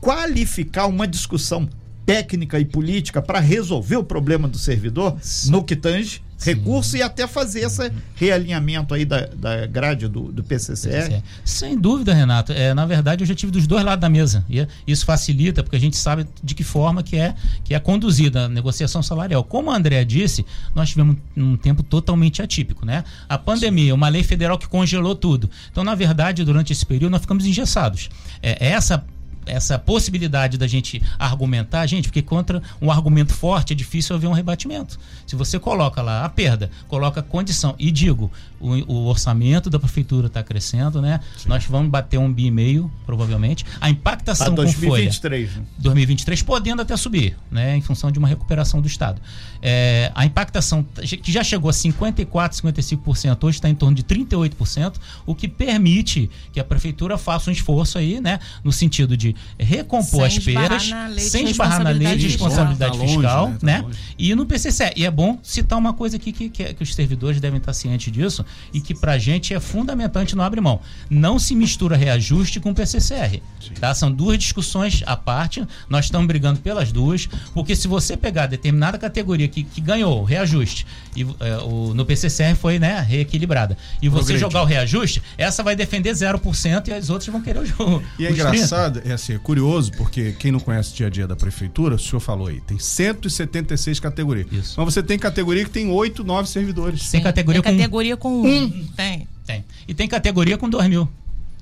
qualificar 0.00 0.86
uma 0.86 1.06
discussão 1.06 1.68
técnica 2.06 2.58
e 2.58 2.64
política 2.64 3.20
para 3.20 3.38
resolver 3.38 3.96
o 3.96 4.04
problema 4.04 4.48
do 4.48 4.58
servidor 4.58 5.16
Sim. 5.20 5.50
no 5.50 5.62
que 5.62 5.76
tange 5.76 6.22
recurso 6.40 6.96
e 6.96 7.02
até 7.02 7.26
fazer 7.26 7.60
esse 7.60 7.92
realinhamento 8.14 8.94
aí 8.94 9.04
da, 9.04 9.26
da 9.26 9.66
grade 9.66 10.06
do, 10.08 10.32
do 10.32 10.42
PCCR. 10.44 11.22
Sem 11.44 11.78
dúvida, 11.78 12.14
Renato. 12.14 12.52
É, 12.52 12.72
na 12.72 12.86
verdade, 12.86 13.22
eu 13.22 13.26
já 13.26 13.34
tive 13.34 13.50
dos 13.52 13.66
dois 13.66 13.84
lados 13.84 14.00
da 14.00 14.08
mesa. 14.08 14.44
E 14.48 14.66
isso 14.86 15.04
facilita, 15.04 15.62
porque 15.62 15.76
a 15.76 15.80
gente 15.80 15.96
sabe 15.96 16.26
de 16.42 16.54
que 16.54 16.62
forma 16.62 17.02
que 17.02 17.16
é, 17.16 17.34
que 17.64 17.74
é 17.74 17.80
conduzida 17.80 18.44
a 18.44 18.48
negociação 18.48 19.02
salarial. 19.02 19.42
Como 19.42 19.70
a 19.70 19.76
Andrea 19.76 20.04
disse, 20.04 20.44
nós 20.74 20.90
tivemos 20.90 21.16
um 21.36 21.56
tempo 21.56 21.82
totalmente 21.82 22.40
atípico, 22.40 22.86
né? 22.86 23.04
A 23.28 23.36
pandemia, 23.36 23.94
uma 23.94 24.08
lei 24.08 24.22
federal 24.22 24.58
que 24.58 24.68
congelou 24.68 25.14
tudo. 25.14 25.50
Então, 25.70 25.82
na 25.82 25.94
verdade, 25.94 26.44
durante 26.44 26.72
esse 26.72 26.86
período, 26.86 27.12
nós 27.12 27.20
ficamos 27.20 27.44
engessados. 27.44 28.08
É, 28.42 28.68
essa 28.68 29.04
essa 29.48 29.78
possibilidade 29.78 30.56
da 30.58 30.66
gente 30.66 31.02
argumentar, 31.18 31.86
gente, 31.86 32.08
porque 32.08 32.22
contra 32.22 32.62
um 32.80 32.90
argumento 32.90 33.32
forte 33.32 33.72
é 33.72 33.76
difícil 33.76 34.14
haver 34.14 34.26
um 34.26 34.32
rebatimento. 34.32 34.98
Se 35.26 35.36
você 35.36 35.58
coloca 35.58 36.02
lá 36.02 36.24
a 36.24 36.28
perda, 36.28 36.70
coloca 36.86 37.20
a 37.20 37.22
condição, 37.22 37.74
e 37.78 37.90
digo, 37.90 38.30
o, 38.60 38.70
o 38.92 39.06
orçamento 39.06 39.70
da 39.70 39.78
prefeitura 39.78 40.26
está 40.26 40.42
crescendo, 40.42 41.00
né? 41.00 41.20
Sim. 41.36 41.48
Nós 41.48 41.64
vamos 41.64 41.90
bater 41.90 42.18
um 42.18 42.32
bi 42.32 42.46
e 42.46 42.50
meio, 42.50 42.90
provavelmente. 43.06 43.64
A 43.80 43.90
impactação 43.90 44.48
com 44.48 44.54
2023, 44.54 45.50
folha. 45.50 45.66
2023, 45.78 46.40
né? 46.40 46.46
podendo 46.46 46.82
até 46.82 46.96
subir, 46.96 47.36
né? 47.50 47.76
Em 47.76 47.80
função 47.80 48.10
de 48.10 48.18
uma 48.18 48.28
recuperação 48.28 48.80
do 48.80 48.86
Estado. 48.86 49.20
É, 49.62 50.10
a 50.14 50.24
impactação, 50.24 50.84
que 51.22 51.30
já 51.30 51.44
chegou 51.44 51.70
a 51.70 51.72
54%, 51.72 52.62
55%, 52.62 53.44
hoje 53.44 53.58
está 53.58 53.68
em 53.68 53.74
torno 53.74 53.94
de 53.94 54.02
38%, 54.02 54.94
o 55.26 55.34
que 55.34 55.48
permite 55.48 56.30
que 56.52 56.60
a 56.60 56.64
prefeitura 56.64 57.16
faça 57.16 57.50
um 57.50 57.52
esforço 57.52 57.98
aí, 57.98 58.20
né? 58.20 58.38
No 58.62 58.72
sentido 58.72 59.16
de 59.16 59.34
recompor 59.58 60.30
sem 60.30 60.38
as 60.38 60.44
perdas, 60.44 60.90
sem 61.22 61.48
esbarrar 61.48 61.82
na 61.82 61.90
lei 61.90 62.16
de 62.16 62.28
responsabilidade 62.28 62.98
tá 62.98 63.04
fiscal, 63.04 63.46
longe, 63.46 63.58
né? 63.62 63.82
Tá 63.82 63.88
né? 63.88 63.94
E 64.18 64.34
no 64.34 64.46
PCC. 64.46 64.92
E 64.96 65.04
é 65.04 65.10
bom 65.10 65.38
citar 65.42 65.78
uma 65.78 65.92
coisa 65.92 66.16
aqui 66.16 66.32
que, 66.32 66.48
que, 66.48 66.74
que 66.74 66.82
os 66.82 66.94
servidores 66.94 67.40
devem 67.40 67.58
estar 67.58 67.72
cientes 67.72 68.12
disso 68.12 68.44
e 68.72 68.80
que 68.80 68.94
para 68.94 69.12
a 69.12 69.18
gente 69.18 69.54
é 69.54 69.60
fundamental, 69.60 70.22
a 70.22 70.24
gente 70.24 70.36
não 70.36 70.44
abre 70.44 70.60
mão. 70.60 70.80
Não 71.08 71.38
se 71.38 71.54
mistura 71.54 71.96
reajuste 71.96 72.60
com 72.60 72.74
PCCR. 72.74 73.40
Tá? 73.80 73.94
São 73.94 74.10
duas 74.10 74.38
discussões 74.38 75.02
à 75.06 75.16
parte, 75.16 75.66
nós 75.88 76.06
estamos 76.06 76.26
brigando 76.26 76.60
pelas 76.60 76.92
duas, 76.92 77.28
porque 77.54 77.76
se 77.76 77.88
você 77.88 78.16
pegar 78.16 78.46
determinada 78.46 78.98
categoria 78.98 79.48
que, 79.48 79.62
que 79.62 79.80
ganhou 79.80 80.24
reajuste 80.24 80.86
e 81.16 81.22
é, 81.40 81.58
o, 81.58 81.94
no 81.94 82.04
PCCR 82.04 82.54
foi 82.54 82.78
né, 82.78 83.00
reequilibrada, 83.00 83.76
e 84.00 84.08
você 84.08 84.18
Progredir. 84.18 84.40
jogar 84.40 84.62
o 84.62 84.64
reajuste, 84.64 85.22
essa 85.36 85.62
vai 85.62 85.74
defender 85.74 86.12
0% 86.12 86.88
e 86.88 86.92
as 86.92 87.10
outras 87.10 87.28
vão 87.28 87.40
querer 87.40 87.60
o 87.60 87.66
jogo. 87.66 88.02
E 88.18 88.26
é 88.26 88.30
engraçado, 88.30 89.02
é 89.04 89.16
assim, 89.18 89.34
é 89.34 89.38
curioso, 89.38 89.92
porque 89.92 90.32
quem 90.32 90.50
não 90.50 90.60
conhece 90.60 90.92
o 90.92 90.96
dia 90.96 91.06
a 91.06 91.10
dia 91.10 91.26
da 91.26 91.36
prefeitura, 91.36 91.96
o 91.96 91.98
senhor 91.98 92.20
falou 92.20 92.48
aí, 92.48 92.60
tem 92.60 92.78
176 92.78 94.00
categorias. 94.00 94.46
Isso. 94.50 94.74
Mas 94.76 94.94
você 94.94 95.02
tem 95.02 95.18
categoria 95.18 95.64
que 95.64 95.70
tem 95.70 95.90
8, 95.90 96.24
9 96.24 96.48
servidores. 96.48 97.02
Sim, 97.02 97.10
tem 97.12 97.22
categoria, 97.22 97.62
tem 97.62 97.72
com, 97.72 97.78
categoria 97.78 98.16
com 98.16 98.42
um. 98.42 98.86
Tem. 98.96 99.28
Tem. 99.46 99.64
E 99.86 99.94
tem 99.94 100.08
categoria 100.08 100.58
com 100.58 100.68
2 100.68 100.88
mil. 100.88 101.08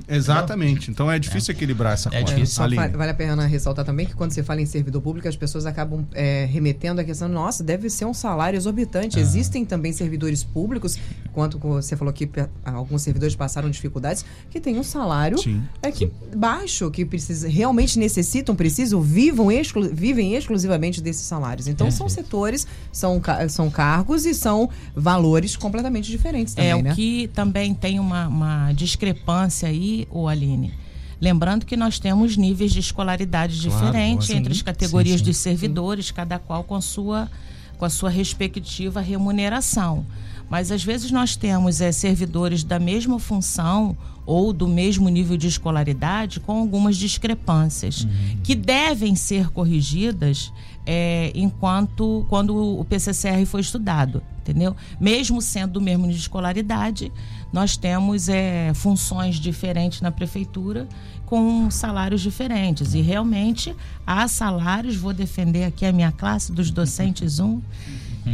Exatamente. 0.09 0.91
Então 0.91 1.11
é 1.11 1.19
difícil 1.19 1.53
é. 1.53 1.57
equilibrar 1.57 1.95
essa 1.95 2.09
é 2.13 2.21
conta. 2.21 2.35
Difícil. 2.35 2.65
vale 2.77 3.11
a 3.11 3.15
pena 3.15 3.47
ressaltar 3.47 3.85
também 3.85 4.07
que 4.07 4.15
quando 4.15 4.33
você 4.33 4.43
fala 4.43 4.61
em 4.61 4.67
servidor 4.67 5.03
público, 5.03 5.29
as 5.29 5.37
pessoas 5.37 5.67
acabam 5.67 6.07
é, 6.13 6.45
remetendo 6.45 7.01
a 7.01 7.05
questão, 7.05 7.29
nossa, 7.29 7.63
deve 7.65 7.89
ser 7.91 8.05
um 8.05 8.15
salário 8.15 8.57
exorbitante. 8.57 9.19
Ah. 9.19 9.23
Existem 9.23 9.65
também 9.65 9.93
servidores 9.93 10.45
públicos, 10.45 10.99
quanto 11.33 11.59
você 11.59 11.97
falou 11.97 12.13
que 12.13 12.29
alguns 12.65 13.03
servidores 13.03 13.35
passaram 13.35 13.71
dificuldades, 13.71 14.25
que 14.51 14.61
tem 14.61 14.79
um 14.79 14.83
salário 14.83 15.39
Sim. 15.39 15.63
é 15.83 15.91
que 15.91 16.11
baixo, 16.35 16.91
que 16.91 17.05
precisa, 17.05 17.49
realmente 17.49 17.99
necessitam, 17.99 18.55
precisam, 18.55 19.01
vivam 19.01 19.51
exclu, 19.51 19.89
vivem 19.93 20.35
exclusivamente 20.35 21.01
desses 21.01 21.23
salários. 21.23 21.67
Então 21.69 21.91
são 21.91 22.09
setores, 22.09 22.67
são, 22.93 23.21
são 23.49 23.71
cargos 23.71 24.25
e 24.27 24.35
são 24.35 24.69
valores 24.95 25.57
completamente 25.57 26.11
diferentes 26.11 26.55
também, 26.55 26.71
É, 26.71 26.83
né? 26.83 26.93
o 26.93 26.95
que 26.95 27.29
também 27.29 27.75
tem 27.75 27.99
uma, 27.99 28.29
uma 28.29 28.73
discrepância 28.73 29.69
aí 29.69 29.86
o 30.11 30.29
Aline. 30.29 30.73
Lembrando 31.21 31.65
que 31.65 31.77
nós 31.77 31.99
temos 31.99 32.37
níveis 32.37 32.73
de 32.73 32.81
escolaridade 32.81 33.59
claro, 33.61 33.87
diferentes 33.87 34.31
entre 34.31 34.53
as 34.53 34.63
categorias 34.63 35.21
sim, 35.21 35.25
sim. 35.25 35.31
dos 35.31 35.37
servidores, 35.39 36.11
cada 36.11 36.39
qual 36.39 36.63
com, 36.63 36.79
sua, 36.81 37.31
com 37.79 37.85
a 37.85 37.91
sua 37.91 38.11
respectiva 38.11 39.01
remuneração. 39.01 40.05
Mas 40.49 40.71
às 40.71 40.85
vezes 40.85 41.11
nós 41.11 41.35
temos 41.35 41.81
é, 41.81 41.91
servidores 41.91 42.63
da 42.63 42.79
mesma 42.79 43.19
função 43.19 43.97
ou 44.25 44.53
do 44.53 44.69
mesmo 44.69 45.09
nível 45.09 45.37
de 45.37 45.47
escolaridade 45.47 46.41
com 46.41 46.59
algumas 46.61 46.97
discrepâncias 46.97 48.03
uhum. 48.03 48.39
que 48.43 48.55
devem 48.55 49.15
ser 49.15 49.51
corrigidas 49.51 50.53
é, 50.85 51.33
enquanto 51.35 52.25
quando 52.29 52.79
o 52.79 52.85
PCCR 52.85 53.45
foi 53.45 53.61
estudado, 53.61 54.23
entendeu? 54.41 54.77
Mesmo 55.01 55.41
sendo 55.43 55.75
do 55.75 55.81
mesmo 55.81 56.03
nível 56.03 56.17
de 56.17 56.23
escolaridade, 56.23 57.13
nós 57.57 57.75
temos 57.75 58.29
é, 58.29 58.75
funções 58.75 59.37
diferentes 59.37 60.03
na 60.03 60.11
prefeitura 60.11 60.87
com 61.25 61.71
salários 61.71 62.21
diferentes. 62.21 62.93
E 62.93 63.01
realmente 63.01 63.75
há 64.07 64.29
salários, 64.29 64.95
vou 64.95 65.15
defender 65.15 65.65
aqui 65.65 65.87
a 65.87 65.91
minha 65.91 66.13
classe 66.13 66.53
dos 66.53 66.71
docentes 66.71 67.41
um, 67.41 67.63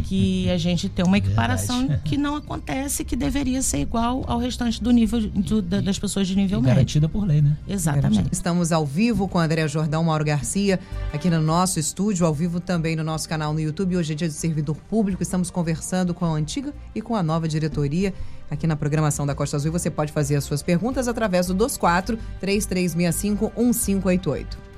que 0.01 0.49
a 0.49 0.57
gente 0.57 0.89
tem 0.89 1.05
uma 1.05 1.17
equiparação 1.17 1.79
Verdade. 1.79 2.01
que 2.03 2.17
não 2.17 2.35
acontece, 2.35 3.03
que 3.03 3.15
deveria 3.15 3.61
ser 3.61 3.79
igual 3.79 4.23
ao 4.27 4.39
restante 4.39 4.81
do 4.81 4.91
nível 4.91 5.19
do, 5.21 5.61
da, 5.61 5.81
das 5.81 5.99
pessoas 5.99 6.27
de 6.27 6.35
nível 6.35 6.59
médio. 6.61 6.75
Garantida 6.75 7.09
por 7.09 7.25
lei, 7.25 7.41
né? 7.41 7.57
Exatamente. 7.67 8.29
Estamos 8.31 8.71
ao 8.71 8.85
vivo 8.85 9.27
com 9.27 9.39
André 9.39 9.67
Jordão, 9.67 10.03
Mauro 10.03 10.25
Garcia, 10.25 10.79
aqui 11.11 11.29
no 11.29 11.41
nosso 11.41 11.79
estúdio, 11.79 12.25
ao 12.25 12.33
vivo 12.33 12.59
também 12.59 12.95
no 12.95 13.03
nosso 13.03 13.27
canal 13.29 13.53
no 13.53 13.59
YouTube. 13.59 13.97
Hoje 13.97 14.13
é 14.13 14.15
dia 14.15 14.27
de 14.27 14.33
servidor 14.33 14.75
público. 14.89 15.21
Estamos 15.21 15.51
conversando 15.51 16.13
com 16.13 16.25
a 16.25 16.29
antiga 16.29 16.73
e 16.95 17.01
com 17.01 17.15
a 17.15 17.23
nova 17.23 17.47
diretoria 17.47 18.13
aqui 18.49 18.67
na 18.67 18.75
programação 18.75 19.25
da 19.25 19.35
Costa 19.35 19.57
Azul. 19.57 19.71
Você 19.71 19.89
pode 19.89 20.11
fazer 20.11 20.35
as 20.35 20.43
suas 20.43 20.61
perguntas 20.61 21.07
através 21.07 21.47
do 21.47 21.53
24 21.53 22.17
3365 22.39 23.51
1588. 23.55 24.72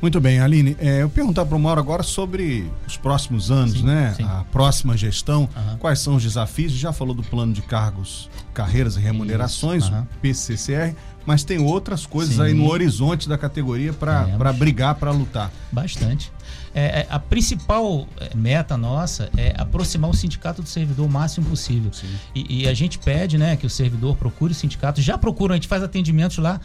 Muito 0.00 0.20
bem, 0.20 0.40
Aline. 0.40 0.76
É, 0.78 1.02
eu 1.02 1.10
perguntar 1.10 1.44
para 1.44 1.56
o 1.56 1.58
Mauro 1.58 1.80
agora 1.80 2.02
sobre 2.02 2.70
os 2.86 2.96
próximos 2.96 3.50
anos, 3.50 3.80
sim, 3.80 3.84
né? 3.84 4.14
Sim. 4.16 4.22
A 4.24 4.44
próxima 4.52 4.96
gestão. 4.96 5.48
Uhum. 5.56 5.76
Quais 5.78 5.98
são 5.98 6.14
os 6.14 6.22
desafios? 6.22 6.72
Já 6.72 6.92
falou 6.92 7.14
do 7.14 7.22
plano 7.22 7.52
de 7.52 7.62
cargos, 7.62 8.30
carreiras 8.54 8.96
e 8.96 9.00
remunerações, 9.00 9.88
uhum. 9.88 10.02
o 10.02 10.06
PCCR, 10.22 10.94
mas 11.26 11.42
tem 11.42 11.58
outras 11.58 12.06
coisas 12.06 12.36
sim. 12.36 12.42
aí 12.42 12.54
no 12.54 12.70
horizonte 12.70 13.28
da 13.28 13.36
categoria 13.36 13.92
para 13.92 14.52
brigar, 14.52 14.94
para 14.94 15.10
lutar. 15.10 15.50
Bastante. 15.72 16.32
É, 16.74 17.00
é, 17.00 17.06
a 17.08 17.18
principal 17.18 18.06
é, 18.20 18.34
meta 18.34 18.76
nossa 18.76 19.30
é 19.36 19.54
aproximar 19.56 20.10
o 20.10 20.14
sindicato 20.14 20.62
do 20.62 20.68
servidor 20.68 21.06
o 21.06 21.10
máximo 21.10 21.46
possível. 21.46 21.90
E, 22.34 22.62
e, 22.62 22.68
a 22.68 22.74
gente 22.74 22.98
pede 22.98 23.38
né, 23.38 23.56
que 23.56 23.66
o 23.66 23.70
servidor 23.70 24.16
procure 24.16 24.52
o 24.52 24.54
sindicato. 24.54 25.00
Já 25.00 25.16
procura, 25.16 25.54
a 25.54 25.56
gente 25.56 25.68
faz 25.68 25.82
atendimentos 25.82 26.38
lá. 26.38 26.60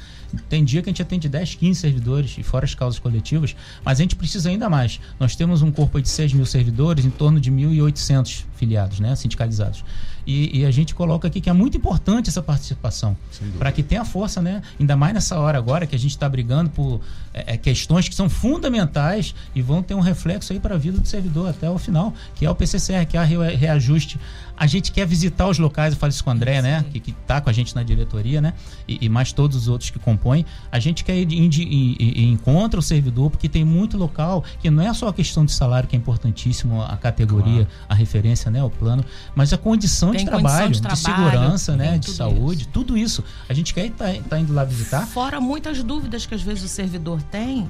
Tem 0.50 0.64
dia 0.64 0.82
que 0.82 0.90
a 0.90 0.92
gente 0.92 1.02
atende 1.02 1.30
10, 1.30 1.56
15 1.56 1.80
servidores, 1.80 2.38
e 2.38 2.44
fora 2.44 2.66
as 2.66 2.74
causas 2.74 3.00
coletivas, 3.00 3.56
mas 3.84 4.00
a 4.00 4.02
gente 4.02 4.16
precisa 4.16 4.50
ainda 4.50 4.70
mais. 4.70 5.00
Nós 5.20 5.36
temos 5.36 5.62
um 5.62 5.72
corpo 5.72 6.02
de 6.02 6.10
6 6.10 6.34
mil 6.34 6.46
servidores, 6.46 7.06
em 7.06 7.10
torno 7.10 7.40
de 7.40 7.52
1.800 7.52 8.46
filiados, 8.56 9.00
né, 9.00 9.16
sindicalizados. 9.16 9.84
E, 10.26 10.60
e, 10.60 10.66
a 10.66 10.72
gente 10.72 10.96
coloca 10.96 11.28
aqui 11.28 11.42
que 11.42 11.50
é 11.50 11.54
muito 11.54 11.76
importante 11.78 12.30
essa 12.30 12.42
participação 12.42 13.16
para 13.58 13.72
que 13.72 13.84
tenha 13.84 14.06
força, 14.06 14.42
né? 14.42 14.62
Ainda 14.80 14.96
mais 14.96 15.14
nessa 15.14 15.38
hora 15.38 15.58
agora 15.58 15.86
que 15.86 15.96
a 15.96 16.00
gente 16.00 16.12
está 16.12 16.30
brigando 16.30 16.70
por 16.70 17.02
é, 17.34 17.54
é, 17.54 17.58
questões 17.58 18.08
que 18.08 18.16
são 18.16 18.30
fundamentais 18.30 19.36
e 19.54 19.62
vão 19.62 19.84
ter 19.84 19.94
um 19.94 20.00
reflexo 20.00 20.54
aí 20.54 20.60
para 20.60 20.76
a 20.76 20.78
vida 20.78 20.98
do 20.98 21.08
servidor 21.08 21.50
até 21.50 21.70
o 21.70 21.78
final, 21.78 22.14
que 22.36 22.46
é 22.46 22.50
o 22.50 22.56
PCCR, 22.56 23.06
que 23.06 23.18
é 23.18 23.22
o 23.22 23.42
reajuste 23.42 24.20
a 24.56 24.68
gente 24.68 24.92
quer 24.92 25.06
visitar 25.06 25.48
os 25.48 25.58
locais, 25.58 25.94
eu 25.94 26.00
falo 26.00 26.12
isso 26.12 26.24
com 26.24 26.30
o 26.30 26.34
André, 26.34 26.62
né? 26.62 26.86
Que, 26.92 27.12
está 27.12 27.42
com 27.42 27.50
a 27.50 27.54
gente 27.54 27.76
na 27.76 27.84
diretoria, 27.84 28.40
né? 28.40 28.54
E, 28.88 29.06
e, 29.06 29.10
mais 29.10 29.32
todos 29.32 29.58
os 29.58 29.68
outros 29.68 29.90
que 29.90 30.00
compõem. 30.00 30.46
A 30.72 30.80
gente 30.80 31.04
quer 31.04 31.16
ir, 31.16 31.32
ir, 31.32 31.60
ir, 31.60 31.98
ir 32.00 32.32
encontra 32.32 32.80
o 32.80 32.84
servidor, 32.84 33.30
porque 33.32 33.50
tem 33.50 33.66
muito 33.66 33.98
local 33.98 34.44
que 34.62 34.70
não 34.70 34.84
é 34.84 34.94
só 34.94 35.08
a 35.08 35.14
questão 35.14 35.44
de 35.44 35.52
salário, 35.52 35.90
que 35.90 35.96
é 35.96 36.00
importantíssimo, 36.00 36.82
a 36.82 36.96
categoria, 36.98 37.66
claro. 37.66 37.70
a 37.90 37.96
referência, 37.96 38.52
né? 38.52 38.64
O 38.64 38.70
plano, 38.70 39.04
mas 39.36 39.52
a 39.54 39.58
condição, 39.58 40.13
de 40.18 40.26
trabalho, 40.26 40.72
de, 40.72 40.82
trabalho, 40.82 41.02
de 41.02 41.32
segurança, 41.32 41.76
né? 41.76 41.98
De 41.98 42.12
saúde, 42.12 42.62
isso. 42.62 42.70
tudo 42.72 42.98
isso. 42.98 43.24
A 43.48 43.54
gente 43.54 43.74
quer 43.74 43.88
estar 43.88 44.14
tá, 44.14 44.22
tá 44.30 44.40
indo 44.40 44.54
lá 44.54 44.64
visitar. 44.64 45.06
Fora 45.08 45.40
muitas 45.40 45.84
dúvidas 45.84 46.26
que 46.26 46.34
às 46.34 46.42
vezes 46.42 46.64
o 46.64 46.68
servidor 46.68 47.22
tem 47.24 47.68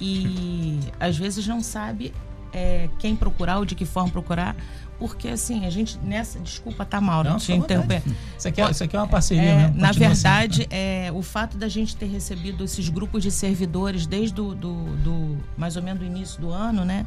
e 0.00 0.80
às 0.98 1.16
vezes 1.16 1.46
não 1.46 1.62
sabe 1.62 2.12
é, 2.52 2.88
quem 2.98 3.16
procurar 3.16 3.58
ou 3.58 3.64
de 3.64 3.74
que 3.74 3.84
forma 3.84 4.10
procurar 4.10 4.56
porque 5.02 5.26
assim, 5.26 5.66
a 5.66 5.70
gente 5.70 5.98
nessa. 5.98 6.38
Desculpa, 6.38 6.84
tá 6.84 7.00
mal, 7.00 7.24
não 7.24 7.36
te 7.36 7.52
interromper. 7.52 8.04
Isso 8.38 8.46
aqui, 8.46 8.60
é, 8.60 8.70
isso 8.70 8.84
aqui 8.84 8.94
é 8.94 8.98
uma 9.00 9.08
parceria 9.08 9.42
é, 9.42 9.56
mesmo. 9.62 9.80
Na 9.80 9.90
verdade, 9.90 10.62
assim. 10.62 10.68
é, 10.70 11.10
o 11.12 11.22
fato 11.22 11.56
da 11.56 11.68
gente 11.68 11.96
ter 11.96 12.06
recebido 12.06 12.62
esses 12.62 12.88
grupos 12.88 13.20
de 13.20 13.32
servidores 13.32 14.06
desde 14.06 14.32
do, 14.32 14.54
do, 14.54 14.96
do 14.98 15.38
mais 15.56 15.76
ou 15.76 15.82
menos 15.82 15.98
do 15.98 16.06
início 16.06 16.40
do 16.40 16.52
ano, 16.52 16.84
né? 16.84 17.04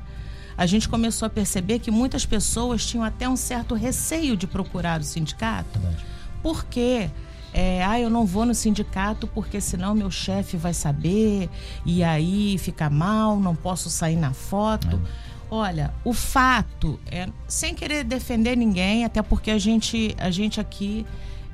A 0.58 0.66
gente 0.66 0.88
começou 0.88 1.26
a 1.26 1.30
perceber 1.30 1.80
que 1.80 1.92
muitas 1.92 2.26
pessoas 2.26 2.86
tinham 2.86 3.04
até 3.04 3.28
um 3.28 3.36
certo 3.36 3.76
receio 3.76 4.38
de 4.38 4.48
procurar 4.48 5.02
o 5.02 5.04
sindicato. 5.04 5.80
Verdade. 5.80 6.06
Porque 6.42 7.10
é, 7.54 7.84
ah, 7.86 7.98
eu 7.98 8.10
não 8.10 8.26
vou 8.26 8.46
no 8.46 8.54
sindicato 8.54 9.28
porque 9.28 9.62
senão 9.62 9.96
meu 9.96 10.12
chefe 10.12 10.58
vai 10.58 10.74
saber 10.74 11.50
e 11.86 12.04
aí 12.04 12.58
fica 12.58 12.90
mal, 12.90 13.40
não 13.40 13.56
posso 13.56 13.90
sair 13.90 14.18
na 14.18 14.34
foto. 14.34 15.02
É. 15.22 15.26
Olha, 15.50 15.94
o 16.04 16.12
fato 16.12 17.00
é, 17.10 17.30
sem 17.48 17.74
querer 17.74 18.04
defender 18.04 18.58
ninguém, 18.58 19.06
até 19.06 19.22
porque 19.22 19.52
a 19.52 19.58
gente, 19.58 20.14
a 20.18 20.30
gente 20.30 20.60
aqui 20.60 21.06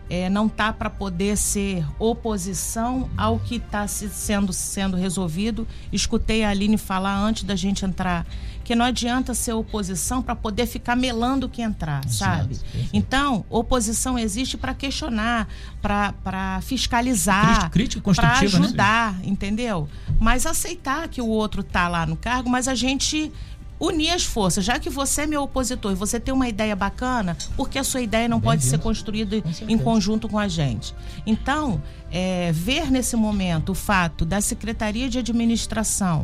é, 0.09 0.29
não 0.29 0.49
tá 0.49 0.73
para 0.73 0.89
poder 0.89 1.37
ser 1.37 1.85
oposição 1.99 3.09
ao 3.15 3.37
que 3.39 3.55
está 3.55 3.87
sendo 3.87 4.51
sendo 4.51 4.97
resolvido. 4.97 5.67
Escutei 5.91 6.43
a 6.43 6.49
Aline 6.49 6.77
falar 6.77 7.15
antes 7.15 7.43
da 7.43 7.55
gente 7.55 7.85
entrar 7.85 8.25
que 8.71 8.75
não 8.75 8.85
adianta 8.85 9.33
ser 9.33 9.51
oposição 9.51 10.21
para 10.21 10.33
poder 10.33 10.65
ficar 10.65 10.95
melando 10.95 11.45
o 11.45 11.49
que 11.49 11.61
entrar, 11.61 12.07
sabe? 12.07 12.57
Então, 12.93 13.43
oposição 13.49 14.17
existe 14.17 14.55
para 14.55 14.73
questionar, 14.73 15.45
para 15.81 16.61
fiscalizar, 16.61 17.69
para 17.69 18.39
né? 18.39 18.39
ajudar, 18.39 19.13
né? 19.15 19.23
entendeu? 19.25 19.89
Mas 20.21 20.45
aceitar 20.45 21.09
que 21.09 21.21
o 21.21 21.27
outro 21.27 21.63
tá 21.63 21.89
lá 21.89 22.05
no 22.05 22.15
cargo, 22.15 22.49
mas 22.49 22.69
a 22.69 22.73
gente 22.73 23.29
unir 23.77 24.11
as 24.11 24.23
forças. 24.23 24.63
Já 24.63 24.79
que 24.79 24.89
você 24.89 25.23
é 25.23 25.27
meu 25.27 25.43
opositor 25.43 25.91
e 25.91 25.95
você 25.95 26.17
tem 26.17 26.33
uma 26.33 26.47
ideia 26.47 26.73
bacana, 26.73 27.35
porque 27.57 27.77
a 27.77 27.83
sua 27.83 27.99
ideia 27.99 28.29
não 28.29 28.39
Bem 28.39 28.51
pode 28.51 28.63
ser 28.63 28.77
construída 28.77 29.35
em 29.67 29.77
conjunto 29.77 30.29
com 30.29 30.39
a 30.39 30.47
gente? 30.47 30.95
Então, 31.25 31.83
é, 32.09 32.53
ver 32.53 32.89
nesse 32.89 33.17
momento 33.17 33.73
o 33.73 33.75
fato 33.75 34.23
da 34.23 34.39
Secretaria 34.39 35.09
de 35.09 35.19
Administração 35.19 36.23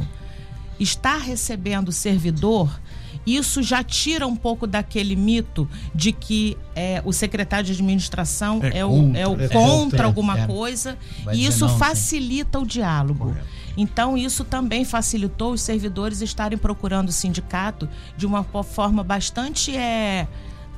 estar 0.80 1.18
recebendo 1.18 1.92
servidor 1.92 2.80
isso 3.28 3.62
já 3.62 3.84
tira 3.84 4.26
um 4.26 4.36
pouco 4.36 4.66
daquele 4.66 5.14
mito 5.14 5.70
de 5.94 6.14
que 6.14 6.58
é, 6.74 7.02
o 7.04 7.12
secretário 7.12 7.66
de 7.66 7.74
administração 7.74 8.62
é, 8.64 8.80
é 8.80 8.86
o, 8.86 8.90
contra, 8.90 9.20
é 9.20 9.28
o 9.28 9.42
é 9.42 9.48
contra 9.50 10.06
alguma 10.06 10.40
é. 10.40 10.48
coisa 10.48 10.98
e 11.34 11.46
isso 11.46 11.68
não, 11.68 11.78
facilita 11.78 12.58
sim. 12.58 12.64
o 12.64 12.68
diálogo. 12.68 13.26
Correto. 13.26 13.58
Então, 13.76 14.18
isso 14.18 14.44
também 14.44 14.84
facilitou 14.84 15.52
os 15.52 15.62
servidores 15.62 16.22
estarem 16.22 16.58
procurando 16.58 17.10
o 17.10 17.12
sindicato 17.12 17.88
de 18.18 18.26
uma 18.26 18.44
forma 18.44 19.04
bastante 19.04 19.76
é, 19.78 20.28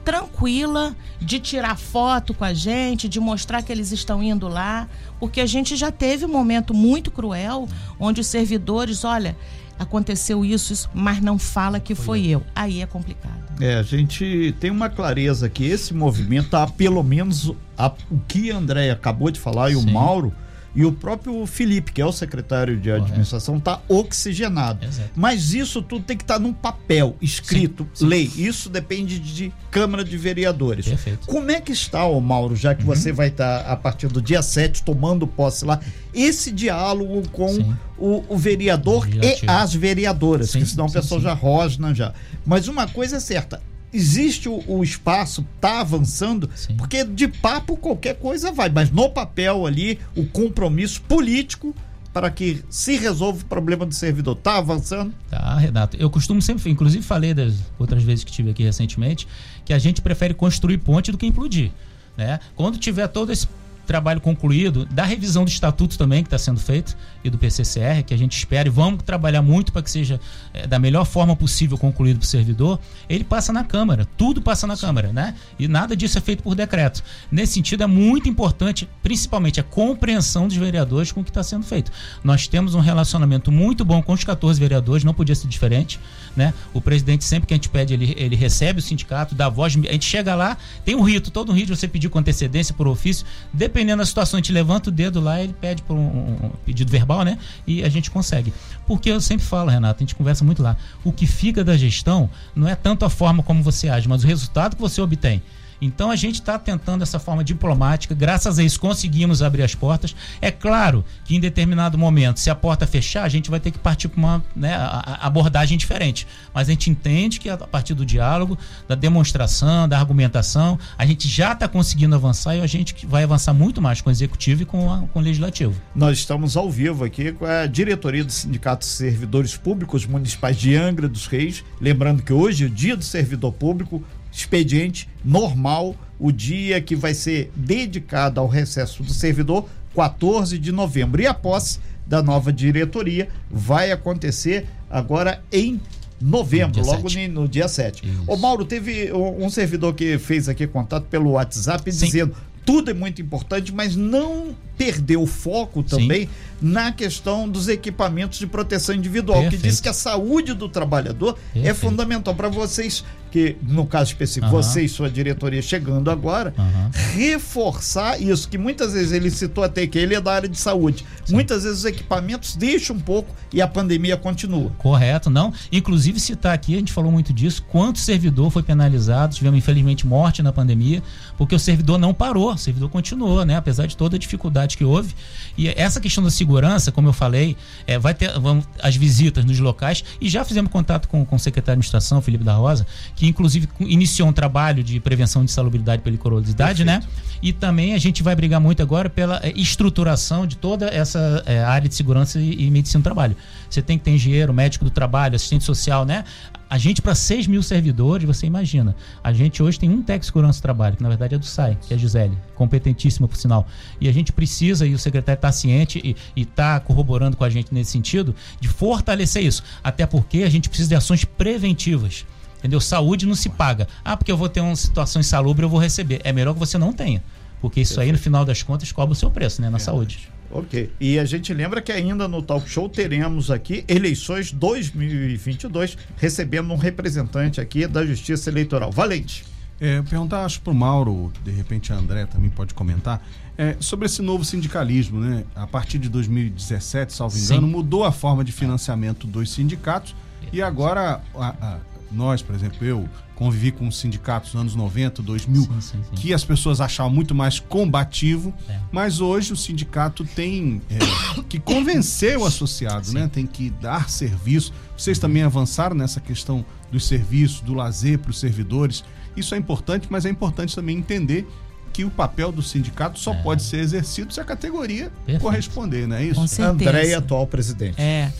tranquila, 0.03 0.93
de 1.21 1.39
tirar 1.39 1.77
foto 1.77 2.33
com 2.33 2.43
a 2.43 2.53
gente, 2.53 3.07
de 3.07 3.19
mostrar 3.19 3.61
que 3.61 3.71
eles 3.71 3.93
estão 3.93 4.21
indo 4.21 4.49
lá, 4.49 4.89
porque 5.17 5.39
a 5.39 5.45
gente 5.45 5.77
já 5.77 5.91
teve 5.91 6.25
um 6.25 6.29
momento 6.29 6.73
muito 6.73 7.09
cruel 7.09 7.69
onde 7.97 8.19
os 8.19 8.27
servidores, 8.27 9.05
olha, 9.05 9.37
aconteceu 9.79 10.43
isso, 10.43 10.73
isso 10.73 10.89
mas 10.93 11.21
não 11.21 11.39
fala 11.39 11.79
que 11.79 11.95
foi, 11.95 12.05
foi 12.05 12.27
eu. 12.27 12.43
Aí 12.55 12.81
é 12.81 12.85
complicado. 12.85 13.39
É, 13.61 13.75
a 13.75 13.83
gente 13.83 14.55
tem 14.59 14.69
uma 14.69 14.89
clareza 14.89 15.49
que 15.49 15.65
esse 15.65 15.93
movimento, 15.93 16.55
há 16.55 16.67
pelo 16.67 17.03
menos 17.03 17.53
a, 17.77 17.91
o 18.11 18.19
que 18.27 18.51
a 18.51 18.57
André 18.57 18.91
acabou 18.91 19.31
de 19.31 19.39
falar 19.39 19.71
e 19.71 19.75
Sim. 19.75 19.89
o 19.89 19.93
Mauro 19.93 20.33
e 20.75 20.85
o 20.85 20.91
próprio 20.91 21.45
Felipe, 21.45 21.91
que 21.91 22.01
é 22.01 22.05
o 22.05 22.11
secretário 22.11 22.77
de 22.77 22.91
administração, 22.91 23.57
está 23.57 23.81
oxigenado. 23.87 24.85
Exato. 24.85 25.09
Mas 25.15 25.53
isso 25.53 25.81
tudo 25.81 26.03
tem 26.03 26.15
que 26.15 26.23
estar 26.23 26.35
tá 26.35 26.39
num 26.39 26.53
papel 26.53 27.15
escrito, 27.21 27.83
sim, 27.93 28.05
sim. 28.05 28.05
lei. 28.05 28.31
Isso 28.35 28.69
depende 28.69 29.19
de 29.19 29.51
Câmara 29.71 30.03
de 30.03 30.17
Vereadores. 30.17 30.87
Perfeito. 30.87 31.27
Como 31.27 31.49
é 31.49 31.59
que 31.59 31.71
está, 31.71 32.05
ô 32.05 32.19
Mauro, 32.21 32.55
já 32.55 32.75
que 32.75 32.83
uhum. 32.83 32.95
você 32.95 33.11
vai 33.11 33.29
estar 33.29 33.63
tá, 33.63 33.71
a 33.71 33.75
partir 33.75 34.07
do 34.07 34.21
dia 34.21 34.41
7 34.41 34.83
tomando 34.83 35.25
posse 35.25 35.65
lá, 35.65 35.79
esse 36.13 36.51
diálogo 36.51 37.27
com 37.29 37.75
o, 37.97 38.23
o, 38.29 38.37
vereador 38.37 39.07
e 39.07 39.19
as 39.47 39.73
vereadoras, 39.73 40.51
sim, 40.51 40.59
que 40.59 40.65
senão 40.65 40.85
a 40.85 40.91
pessoa 40.91 41.19
já 41.19 41.33
rosna 41.33 41.93
já. 41.93 42.13
Mas 42.45 42.67
uma 42.67 42.87
coisa 42.87 43.17
é 43.17 43.19
certa, 43.19 43.61
existe 43.93 44.47
o, 44.47 44.63
o 44.67 44.83
espaço, 44.83 45.45
tá 45.59 45.81
avançando, 45.81 46.49
Sim. 46.55 46.75
porque 46.77 47.03
de 47.03 47.27
papo 47.27 47.77
qualquer 47.77 48.15
coisa 48.15 48.51
vai, 48.51 48.69
mas 48.69 48.91
no 48.91 49.09
papel 49.09 49.65
ali, 49.65 49.99
o 50.15 50.25
compromisso 50.25 51.01
político 51.01 51.75
para 52.13 52.29
que 52.31 52.63
se 52.69 52.97
resolva 52.97 53.41
o 53.41 53.45
problema 53.45 53.85
do 53.85 53.93
servidor. 53.93 54.35
Tá 54.35 54.57
avançando? 54.57 55.13
Tá, 55.29 55.55
Renato. 55.57 55.95
Eu 55.97 56.09
costumo 56.09 56.41
sempre, 56.41 56.69
inclusive 56.69 57.03
falei 57.03 57.33
das 57.33 57.55
outras 57.77 58.03
vezes 58.03 58.23
que 58.23 58.31
tive 58.31 58.49
aqui 58.49 58.63
recentemente, 58.63 59.27
que 59.63 59.73
a 59.73 59.79
gente 59.79 60.01
prefere 60.01 60.33
construir 60.33 60.79
ponte 60.79 61.11
do 61.11 61.17
que 61.17 61.25
implodir. 61.25 61.71
Né? 62.17 62.39
Quando 62.55 62.77
tiver 62.77 63.07
todo 63.07 63.31
esse 63.31 63.47
trabalho 63.89 64.21
concluído, 64.21 64.85
da 64.85 65.03
revisão 65.03 65.43
do 65.43 65.49
estatuto 65.49 65.97
também 65.97 66.21
que 66.21 66.27
está 66.27 66.37
sendo 66.37 66.59
feito 66.59 66.95
e 67.23 67.29
do 67.29 67.39
PCCR, 67.39 68.03
que 68.05 68.13
a 68.13 68.17
gente 68.17 68.37
espera 68.37 68.69
e 68.69 68.71
vamos 68.71 69.01
trabalhar 69.01 69.41
muito 69.41 69.71
para 69.71 69.81
que 69.81 69.89
seja 69.89 70.19
é, 70.53 70.67
da 70.67 70.77
melhor 70.77 71.05
forma 71.05 71.35
possível 71.35 71.75
concluído 71.75 72.19
para 72.19 72.23
o 72.23 72.27
servidor, 72.27 72.79
ele 73.09 73.23
passa 73.23 73.51
na 73.51 73.63
Câmara, 73.63 74.07
tudo 74.15 74.43
passa 74.43 74.67
na 74.67 74.75
Sim. 74.75 74.85
Câmara, 74.85 75.11
né? 75.11 75.33
E 75.57 75.67
nada 75.67 75.95
disso 75.95 76.19
é 76.19 76.21
feito 76.21 76.43
por 76.43 76.53
decreto. 76.53 77.03
Nesse 77.31 77.53
sentido, 77.53 77.81
é 77.81 77.87
muito 77.87 78.29
importante, 78.29 78.87
principalmente, 79.01 79.59
a 79.59 79.63
compreensão 79.63 80.47
dos 80.47 80.55
vereadores 80.55 81.11
com 81.11 81.21
o 81.21 81.23
que 81.23 81.31
está 81.31 81.41
sendo 81.41 81.65
feito. 81.65 81.91
Nós 82.23 82.47
temos 82.47 82.75
um 82.75 82.79
relacionamento 82.79 83.51
muito 83.51 83.83
bom 83.83 84.03
com 84.03 84.13
os 84.13 84.23
14 84.23 84.59
vereadores, 84.59 85.03
não 85.03 85.15
podia 85.15 85.33
ser 85.33 85.47
diferente, 85.47 85.99
né? 86.35 86.53
O 86.75 86.79
presidente, 86.79 87.23
sempre 87.23 87.47
que 87.47 87.55
a 87.55 87.57
gente 87.57 87.69
pede, 87.69 87.95
ele, 87.95 88.13
ele 88.15 88.35
recebe 88.35 88.79
o 88.79 88.83
sindicato, 88.83 89.33
dá 89.33 89.49
voz, 89.49 89.75
a 89.75 89.91
gente 89.91 90.05
chega 90.05 90.35
lá, 90.35 90.57
tem 90.85 90.93
um 90.93 91.01
rito, 91.01 91.31
todo 91.31 91.51
um 91.51 91.55
rito 91.55 91.75
você 91.75 91.87
pedir 91.87 92.09
com 92.09 92.19
antecedência 92.19 92.75
por 92.75 92.87
ofício, 92.87 93.25
depende 93.51 93.78
dependendo 93.79 93.99
da 93.99 94.05
situação, 94.05 94.37
a 94.37 94.41
gente 94.41 94.51
levanta 94.51 94.89
o 94.89 94.91
dedo 94.91 95.21
lá, 95.21 95.41
ele 95.41 95.53
pede 95.53 95.81
por 95.83 95.95
um, 95.95 95.99
um, 96.01 96.51
pedido 96.65 96.91
verbal, 96.91 97.23
né? 97.23 97.37
E 97.65 97.81
a 97.81 97.87
gente 97.87 98.11
consegue. 98.11 98.53
Porque 98.85 99.09
eu 99.09 99.21
sempre 99.21 99.45
falo, 99.45 99.69
Renato, 99.69 99.99
a 99.99 100.03
gente 100.03 100.15
conversa 100.15 100.43
muito 100.43 100.61
lá. 100.61 100.75
O 101.03 101.13
que 101.13 101.25
fica 101.25 101.63
da 101.63 101.77
gestão 101.77 102.29
não 102.53 102.67
é 102.67 102.75
tanto 102.75 103.05
a 103.05 103.09
forma 103.09 103.41
como 103.41 103.63
você 103.63 103.87
age, 103.87 104.07
mas 104.09 104.23
o 104.23 104.27
resultado 104.27 104.75
que 104.75 104.81
você 104.81 105.01
obtém. 105.01 105.41
Então 105.81 106.11
a 106.11 106.15
gente 106.15 106.35
está 106.35 106.57
tentando 106.57 107.03
essa 107.03 107.19
forma 107.19 107.43
diplomática, 107.43 108.13
graças 108.13 108.59
a 108.59 108.63
isso 108.63 108.79
conseguimos 108.79 109.41
abrir 109.41 109.63
as 109.63 109.75
portas. 109.75 110.15
É 110.41 110.51
claro 110.51 111.03
que 111.23 111.35
em 111.35 111.39
determinado 111.39 111.97
momento, 111.97 112.39
se 112.39 112.49
a 112.49 112.55
porta 112.55 112.85
fechar, 112.85 113.23
a 113.23 113.29
gente 113.29 113.49
vai 113.49 113.59
ter 113.59 113.71
que 113.71 113.79
partir 113.79 114.07
para 114.07 114.19
uma 114.19 114.45
né, 114.55 114.75
abordagem 115.21 115.77
diferente. 115.77 116.27
Mas 116.53 116.67
a 116.67 116.71
gente 116.71 116.89
entende 116.89 117.39
que 117.39 117.49
a 117.49 117.57
partir 117.57 117.93
do 117.93 118.05
diálogo, 118.05 118.57
da 118.87 118.95
demonstração, 118.95 119.87
da 119.87 119.97
argumentação, 119.97 120.77
a 120.97 121.05
gente 121.05 121.27
já 121.27 121.53
está 121.53 121.67
conseguindo 121.67 122.15
avançar 122.15 122.55
e 122.55 122.61
a 122.61 122.67
gente 122.67 123.05
vai 123.05 123.23
avançar 123.23 123.53
muito 123.53 123.81
mais 123.81 124.01
com 124.01 124.09
o 124.09 124.11
executivo 124.11 124.63
e 124.63 124.65
com, 124.65 124.91
a, 124.91 124.99
com 125.07 125.19
o 125.19 125.21
legislativo. 125.21 125.75
Nós 125.95 126.17
estamos 126.17 126.57
ao 126.57 126.69
vivo 126.69 127.03
aqui 127.03 127.31
com 127.31 127.45
a 127.45 127.65
diretoria 127.65 128.23
do 128.23 128.31
Sindicato 128.31 128.85
de 128.85 128.91
Servidores 128.91 129.55
Públicos 129.55 130.05
Municipais 130.05 130.57
de 130.57 130.75
Angra 130.75 131.07
dos 131.07 131.27
Reis. 131.27 131.63
Lembrando 131.79 132.23
que 132.23 132.33
hoje 132.33 132.63
é 132.63 132.67
o 132.67 132.69
dia 132.69 132.95
do 132.95 133.03
servidor 133.03 133.53
público, 133.53 134.03
expediente 134.31 135.09
normal, 135.23 135.95
o 136.19 136.31
dia 136.31 136.81
que 136.81 136.95
vai 136.95 137.13
ser 137.13 137.51
dedicado 137.55 138.39
ao 138.39 138.47
recesso 138.47 139.03
do 139.03 139.13
servidor, 139.13 139.67
14 139.95 140.57
de 140.57 140.71
novembro. 140.71 141.21
E 141.21 141.27
a 141.27 141.33
posse 141.33 141.79
da 142.05 142.21
nova 142.21 142.51
diretoria 142.51 143.29
vai 143.49 143.91
acontecer 143.91 144.67
agora 144.89 145.41
em 145.51 145.79
novembro, 146.21 146.83
logo 146.83 147.07
no 147.31 147.47
dia 147.47 147.67
7. 147.67 148.03
Ô 148.27 148.35
Mauro, 148.35 148.65
teve 148.65 149.11
um 149.13 149.49
servidor 149.49 149.93
que 149.93 150.17
fez 150.17 150.49
aqui 150.49 150.67
contato 150.67 151.05
pelo 151.05 151.31
WhatsApp 151.31 151.89
Sim. 151.91 152.05
dizendo 152.05 152.35
tudo 152.65 152.91
é 152.91 152.93
muito 152.93 153.19
importante, 153.19 153.73
mas 153.73 153.95
não 153.95 154.55
perder 154.77 155.17
o 155.17 155.25
foco 155.25 155.81
também 155.81 156.27
Sim. 156.27 156.29
na 156.61 156.91
questão 156.91 157.49
dos 157.49 157.67
equipamentos 157.67 158.37
de 158.37 158.45
proteção 158.45 158.93
individual, 158.93 159.41
Perfeito. 159.41 159.61
que 159.61 159.67
diz 159.67 159.81
que 159.81 159.89
a 159.89 159.93
saúde 159.93 160.53
do 160.53 160.69
trabalhador 160.69 161.29
é 161.29 161.53
Perfeito. 161.53 161.67
é 161.67 161.73
fundamental 161.73 162.35
para 162.35 162.47
vocês 162.47 163.03
que 163.31 163.57
no 163.61 163.85
caso 163.85 164.11
específico, 164.11 164.47
uhum. 164.47 164.61
você 164.61 164.81
e 164.83 164.89
sua 164.89 165.09
diretoria 165.09 165.61
chegando 165.61 166.09
agora, 166.09 166.53
uhum. 166.57 166.89
reforçar 167.13 168.21
isso, 168.21 168.47
que 168.49 168.57
muitas 168.57 168.93
vezes 168.93 169.11
ele 169.11 169.29
citou 169.29 169.63
até 169.63 169.85
que 169.87 169.97
ele 169.97 170.15
é 170.15 170.21
da 170.21 170.33
área 170.33 170.49
de 170.49 170.57
saúde. 170.57 171.05
Sim. 171.25 171.33
Muitas 171.33 171.63
vezes 171.63 171.79
os 171.79 171.85
equipamentos 171.85 172.55
deixam 172.55 172.95
um 172.95 172.99
pouco 172.99 173.33
e 173.53 173.61
a 173.61 173.67
pandemia 173.67 174.17
continua. 174.17 174.71
Correto, 174.77 175.29
não. 175.29 175.53
Inclusive, 175.71 176.19
citar 176.19 176.53
aqui, 176.53 176.75
a 176.75 176.79
gente 176.79 176.93
falou 176.93 177.11
muito 177.11 177.31
disso, 177.33 177.63
quanto 177.69 177.99
servidor 177.99 178.49
foi 178.49 178.63
penalizado, 178.63 179.35
tivemos 179.35 179.57
infelizmente 179.57 180.05
morte 180.05 180.41
na 180.41 180.51
pandemia, 180.51 181.01
porque 181.39 181.55
o 181.55 181.59
servidor 181.59 181.97
não 181.97 182.13
parou, 182.13 182.51
o 182.51 182.57
servidor 182.57 182.89
continuou, 182.89 183.45
né? 183.45 183.55
Apesar 183.55 183.87
de 183.87 183.95
toda 183.95 184.17
a 184.17 184.19
dificuldade 184.19 184.75
que 184.75 184.83
houve. 184.83 185.15
E 185.57 185.69
essa 185.69 186.01
questão 186.01 186.21
da 186.21 186.29
segurança, 186.29 186.91
como 186.91 187.07
eu 187.07 187.13
falei, 187.13 187.55
é, 187.87 187.97
vai 187.97 188.13
ter 188.13 188.37
vamos, 188.37 188.67
as 188.83 188.97
visitas 188.97 189.45
nos 189.45 189.57
locais, 189.57 190.03
e 190.19 190.27
já 190.27 190.43
fizemos 190.43 190.69
contato 190.69 191.07
com, 191.07 191.25
com 191.25 191.37
o 191.37 191.39
secretário 191.39 191.77
de 191.77 191.85
administração, 191.85 192.21
Felipe 192.21 192.43
da 192.43 192.55
Rosa, 192.55 192.85
que 193.15 193.25
inclusive 193.25 193.69
iniciou 193.79 194.27
um 194.27 194.33
trabalho 194.33 194.83
de 194.83 194.99
prevenção 194.99 195.45
de 195.45 195.51
salubridade 195.51 196.01
e 196.01 196.03
periculosidade, 196.03 196.83
né? 196.83 197.01
E 197.41 197.53
também 197.53 197.93
a 197.93 197.97
gente 197.97 198.21
vai 198.21 198.35
brigar 198.35 198.59
muito 198.59 198.83
agora 198.83 199.09
pela 199.09 199.39
é, 199.41 199.53
estruturação 199.55 200.45
de 200.45 200.57
toda 200.57 200.87
essa 200.87 201.41
é, 201.45 201.63
área 201.63 201.87
de 201.87 201.95
segurança 201.95 202.37
e, 202.37 202.65
e, 202.65 202.69
medicina 202.69 202.99
do 202.99 203.03
trabalho. 203.03 203.33
Você 203.69 203.81
tem 203.81 203.97
que 203.97 204.03
ter 204.03 204.11
engenheiro, 204.11 204.53
médico 204.53 204.83
do 204.83 204.91
trabalho, 204.91 205.37
assistente 205.37 205.63
social, 205.63 206.03
né? 206.03 206.25
A 206.69 206.77
gente, 206.77 207.01
para 207.01 207.15
6 207.15 207.47
mil 207.47 207.63
servidores, 207.63 208.27
você 208.27 208.45
imagina. 208.45 208.95
A 209.23 209.33
gente 209.33 209.63
hoje 209.63 209.79
tem 209.79 209.89
um 209.89 210.03
técnico 210.03 210.19
de 210.19 210.25
segurança 210.27 210.59
do 210.59 210.61
trabalho, 210.61 210.95
que 210.95 211.01
na 211.01 211.09
verdade 211.09 211.33
é 211.33 211.37
do 211.37 211.45
SAI, 211.45 211.75
que 211.81 211.93
é 211.93 211.97
a 211.97 211.99
Gisele, 211.99 212.37
competentíssima 212.53 213.27
por 213.27 213.37
sinal. 213.37 213.65
E 213.99 214.07
a 214.07 214.11
gente 214.11 214.31
precisa, 214.31 214.85
e 214.85 214.93
o 214.93 214.99
secretário 214.99 215.39
está 215.39 215.51
ciente 215.51 216.15
e 216.35 216.41
está 216.41 216.79
corroborando 216.79 217.35
com 217.35 217.43
a 217.43 217.49
gente 217.49 217.73
nesse 217.73 217.91
sentido, 217.91 218.35
de 218.61 218.67
fortalecer 218.67 219.43
isso. 219.43 219.63
Até 219.83 220.05
porque 220.05 220.43
a 220.43 220.49
gente 220.49 220.69
precisa 220.69 220.89
de 220.89 220.95
ações 220.95 221.25
preventivas. 221.25 222.23
Entendeu? 222.59 222.79
Saúde 222.79 223.25
não 223.25 223.35
se 223.35 223.49
paga. 223.49 223.87
Ah, 224.05 224.15
porque 224.15 224.31
eu 224.31 224.37
vou 224.37 224.47
ter 224.47 224.61
uma 224.61 224.75
situação 224.75 225.19
insalubre, 225.19 225.65
eu 225.65 225.69
vou 225.69 225.79
receber. 225.79 226.21
É 226.23 226.31
melhor 226.31 226.53
que 226.53 226.59
você 226.59 226.77
não 226.77 226.93
tenha. 226.93 227.23
Porque 227.61 227.81
isso 227.81 227.99
aí, 227.99 228.11
no 228.11 228.17
final 228.17 228.45
das 228.45 228.61
contas, 228.61 228.91
cobra 228.91 229.13
o 229.13 229.15
seu 229.15 229.31
preço, 229.31 229.59
né? 229.61 229.69
Na 229.69 229.77
é. 229.77 229.79
saúde. 229.79 230.29
Ok. 230.51 230.91
E 230.99 231.19
a 231.19 231.25
gente 231.25 231.53
lembra 231.53 231.81
que 231.81 231.91
ainda 231.91 232.27
no 232.27 232.41
Talk 232.41 232.67
Show 232.69 232.89
teremos 232.89 233.51
aqui 233.51 233.83
eleições 233.87 234.51
2022, 234.51 235.97
recebendo 236.17 236.71
um 236.73 236.77
representante 236.77 237.61
aqui 237.61 237.85
da 237.85 238.05
Justiça 238.05 238.49
Eleitoral. 238.49 238.91
Valente. 238.91 239.45
É, 239.81 239.97
eu 239.97 240.03
perguntar, 240.03 240.43
acho 240.43 240.59
para 240.61 240.71
o 240.71 240.75
Mauro, 240.75 241.31
de 241.43 241.51
repente 241.51 241.93
a 241.93 241.95
André 241.95 242.25
também 242.25 242.49
pode 242.49 242.73
comentar, 242.73 243.25
é, 243.57 243.77
sobre 243.79 244.07
esse 244.07 244.21
novo 244.21 244.43
sindicalismo, 244.43 245.19
né? 245.19 245.45
A 245.55 245.65
partir 245.65 245.97
de 245.99 246.09
2017, 246.09 247.13
salvo 247.13 247.37
engano, 247.37 247.67
Sim. 247.67 247.73
mudou 247.73 248.03
a 248.03 248.11
forma 248.11 248.43
de 248.43 248.51
financiamento 248.51 249.25
dos 249.25 249.51
sindicatos 249.51 250.15
e 250.51 250.61
agora 250.61 251.21
a, 251.35 251.47
a, 251.47 251.79
nós, 252.11 252.41
por 252.41 252.55
exemplo, 252.55 252.85
eu 252.85 253.07
convivi 253.39 253.71
com 253.71 253.89
sindicatos 253.89 254.53
nos 254.53 254.61
anos 254.61 254.75
90, 254.75 255.23
2000, 255.23 255.61
sim, 255.61 255.69
sim, 255.79 255.79
sim. 255.81 256.03
que 256.13 256.33
as 256.33 256.43
pessoas 256.43 256.81
achavam 256.81 257.09
muito 257.09 257.33
mais 257.33 257.57
combativo, 257.57 258.53
é. 258.67 258.77
mas 258.91 259.21
hoje 259.21 259.53
o 259.53 259.55
sindicato 259.55 260.25
tem 260.25 260.81
é, 260.89 260.99
que 261.47 261.57
convencer 261.57 262.37
o 262.37 262.45
associado, 262.45 263.13
né? 263.13 263.29
Tem 263.31 263.47
que 263.47 263.69
dar 263.69 264.09
serviço. 264.09 264.73
Vocês 264.95 265.17
uhum. 265.17 265.21
também 265.21 265.43
avançaram 265.43 265.95
nessa 265.95 266.19
questão 266.19 266.65
dos 266.91 267.07
serviços, 267.07 267.61
do 267.61 267.73
lazer 267.73 268.19
para 268.19 268.31
os 268.31 268.37
servidores. 268.37 269.05
Isso 269.37 269.55
é 269.55 269.57
importante, 269.57 270.07
mas 270.09 270.25
é 270.25 270.29
importante 270.29 270.75
também 270.75 270.97
entender 270.97 271.47
que 271.93 272.03
o 272.03 272.09
papel 272.09 272.51
do 272.51 272.61
sindicato 272.61 273.17
só 273.17 273.31
é. 273.31 273.41
pode 273.41 273.63
ser 273.63 273.77
exercido 273.77 274.33
se 274.33 274.41
a 274.41 274.43
categoria 274.43 275.13
Perfeito. 275.25 275.41
corresponder, 275.41 276.07
não 276.09 276.17
é 276.17 276.25
isso? 276.25 276.57
Com 276.57 276.63
André, 276.63 277.13
atual 277.13 277.47
presidente. 277.47 278.01
É. 278.01 278.33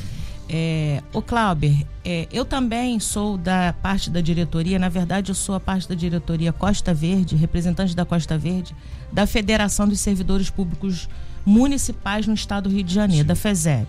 É, 0.51 1.03
o 1.13 1.21
Clauber, 1.21 1.85
é, 2.03 2.27
eu 2.31 2.43
também 2.43 2.99
sou 2.99 3.37
da 3.37 3.71
parte 3.71 4.09
da 4.09 4.19
diretoria, 4.19 4.79
na 4.79 4.89
verdade 4.89 5.29
eu 5.29 5.35
sou 5.35 5.53
a 5.53 5.59
parte 5.59 5.87
da 5.87 5.93
diretoria 5.93 6.51
Costa 6.51 6.91
Verde, 6.91 7.35
representante 7.35 7.95
da 7.95 8.03
Costa 8.03 8.35
Verde, 8.35 8.75
da 9.13 9.27
Federação 9.27 9.87
dos 9.87 9.99
Servidores 9.99 10.49
Públicos 10.49 11.07
Municipais 11.45 12.25
no 12.25 12.33
Estado 12.33 12.67
do 12.67 12.73
Rio 12.73 12.83
de 12.83 12.93
Janeiro, 12.93 13.23
Sim. 13.23 13.27
da 13.27 13.35
FESEP. 13.35 13.87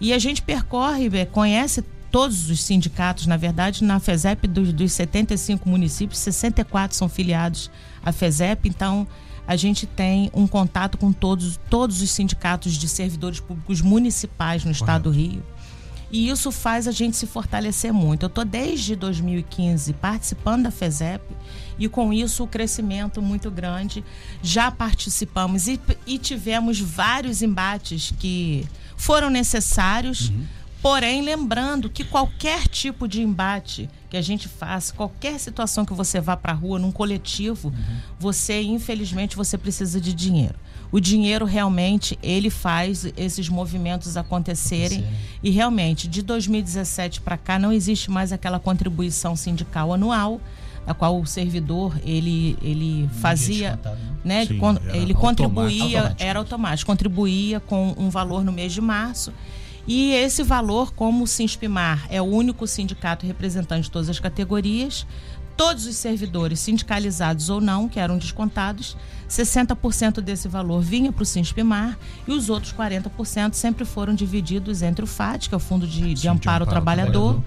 E 0.00 0.12
a 0.12 0.18
gente 0.18 0.42
percorre, 0.42 1.08
é, 1.16 1.24
conhece 1.24 1.84
todos 2.10 2.50
os 2.50 2.60
sindicatos, 2.62 3.26
na 3.26 3.36
verdade, 3.36 3.84
na 3.84 4.00
FESEP 4.00 4.48
dos, 4.48 4.72
dos 4.72 4.90
75 4.92 5.68
municípios, 5.68 6.18
64 6.18 6.96
são 6.96 7.08
filiados 7.08 7.70
à 8.02 8.10
FESEP, 8.10 8.68
então 8.68 9.06
a 9.46 9.56
gente 9.56 9.86
tem 9.86 10.30
um 10.34 10.46
contato 10.46 10.98
com 10.98 11.12
todos, 11.12 11.58
todos 11.70 12.02
os 12.02 12.10
sindicatos 12.10 12.74
de 12.74 12.88
servidores 12.88 13.40
públicos 13.40 13.80
municipais 13.80 14.64
no 14.64 14.72
estado 14.72 15.04
do 15.04 15.10
Rio. 15.10 15.42
E 16.10 16.28
isso 16.28 16.50
faz 16.50 16.88
a 16.88 16.90
gente 16.90 17.16
se 17.16 17.26
fortalecer 17.26 17.92
muito. 17.92 18.22
Eu 18.24 18.28
estou 18.28 18.44
desde 18.44 18.96
2015 18.96 19.92
participando 19.94 20.64
da 20.64 20.70
FESEP 20.70 21.22
e 21.78 21.88
com 21.88 22.12
isso 22.12 22.44
o 22.44 22.46
crescimento 22.46 23.20
muito 23.20 23.50
grande. 23.50 24.02
Já 24.42 24.70
participamos 24.70 25.68
e, 25.68 25.78
e 26.06 26.18
tivemos 26.18 26.80
vários 26.80 27.42
embates 27.42 28.12
que 28.18 28.66
foram 28.96 29.28
necessários. 29.28 30.30
Uhum. 30.30 30.46
Porém, 30.80 31.22
lembrando 31.22 31.90
que 31.90 32.04
qualquer 32.04 32.68
tipo 32.68 33.08
de 33.08 33.20
embate 33.20 33.90
que 34.08 34.16
a 34.16 34.22
gente 34.22 34.48
faça, 34.48 34.94
qualquer 34.94 35.38
situação 35.38 35.84
que 35.84 35.92
você 35.92 36.20
vá 36.20 36.36
para 36.36 36.52
a 36.52 36.54
rua, 36.54 36.78
num 36.78 36.92
coletivo, 36.92 37.68
uhum. 37.68 37.96
você, 38.18 38.62
infelizmente, 38.62 39.36
você 39.36 39.58
precisa 39.58 40.00
de 40.00 40.14
dinheiro 40.14 40.54
o 40.90 41.00
dinheiro 41.00 41.44
realmente 41.44 42.18
ele 42.22 42.50
faz 42.50 43.06
esses 43.16 43.48
movimentos 43.48 44.16
acontecerem. 44.16 45.04
E 45.42 45.50
realmente 45.50 46.08
de 46.08 46.22
2017 46.22 47.20
para 47.20 47.36
cá 47.36 47.58
não 47.58 47.72
existe 47.72 48.10
mais 48.10 48.32
aquela 48.32 48.58
contribuição 48.58 49.36
sindical 49.36 49.92
anual 49.92 50.40
a 50.86 50.94
qual 50.94 51.20
o 51.20 51.26
servidor 51.26 52.00
ele 52.02 52.56
ele 52.62 53.08
fazia 53.20 53.78
né, 54.24 54.46
né? 54.46 54.46
Sim, 54.46 54.58
ele 54.94 55.12
contribuía 55.12 55.98
automático. 55.98 56.22
era 56.22 56.38
automático. 56.38 56.90
Contribuía 56.90 57.60
com 57.60 57.94
um 57.98 58.08
valor 58.08 58.42
no 58.42 58.50
mês 58.50 58.72
de 58.72 58.80
março. 58.80 59.32
E 59.86 60.12
esse 60.12 60.42
valor 60.42 60.92
como 60.92 61.24
o 61.24 61.26
Sinspimar 61.26 62.06
é 62.10 62.20
o 62.20 62.24
único 62.24 62.66
sindicato 62.66 63.26
representante 63.26 63.84
de 63.84 63.90
todas 63.90 64.08
as 64.08 64.20
categorias 64.20 65.06
todos 65.58 65.86
os 65.86 65.96
servidores 65.96 66.60
sindicalizados 66.60 67.50
ou 67.50 67.60
não 67.60 67.88
que 67.88 67.98
eram 67.98 68.16
descontados 68.16 68.96
60% 69.28 70.20
desse 70.20 70.48
valor 70.48 70.80
vinha 70.80 71.12
para 71.12 71.22
o 71.22 71.26
Sinspimar 71.26 71.98
e 72.26 72.32
os 72.32 72.48
outros 72.48 72.72
40% 72.72 73.54
sempre 73.54 73.84
foram 73.84 74.14
divididos 74.14 74.82
entre 74.82 75.04
o 75.04 75.06
FAT, 75.06 75.48
que 75.48 75.54
é 75.54 75.56
o 75.56 75.60
Fundo 75.60 75.86
de, 75.86 76.14
de, 76.14 76.20
Sim, 76.22 76.28
Amparo, 76.28 76.64
ao 76.64 76.70
Trabalhador, 76.70 77.34
trabalhador. 77.34 77.44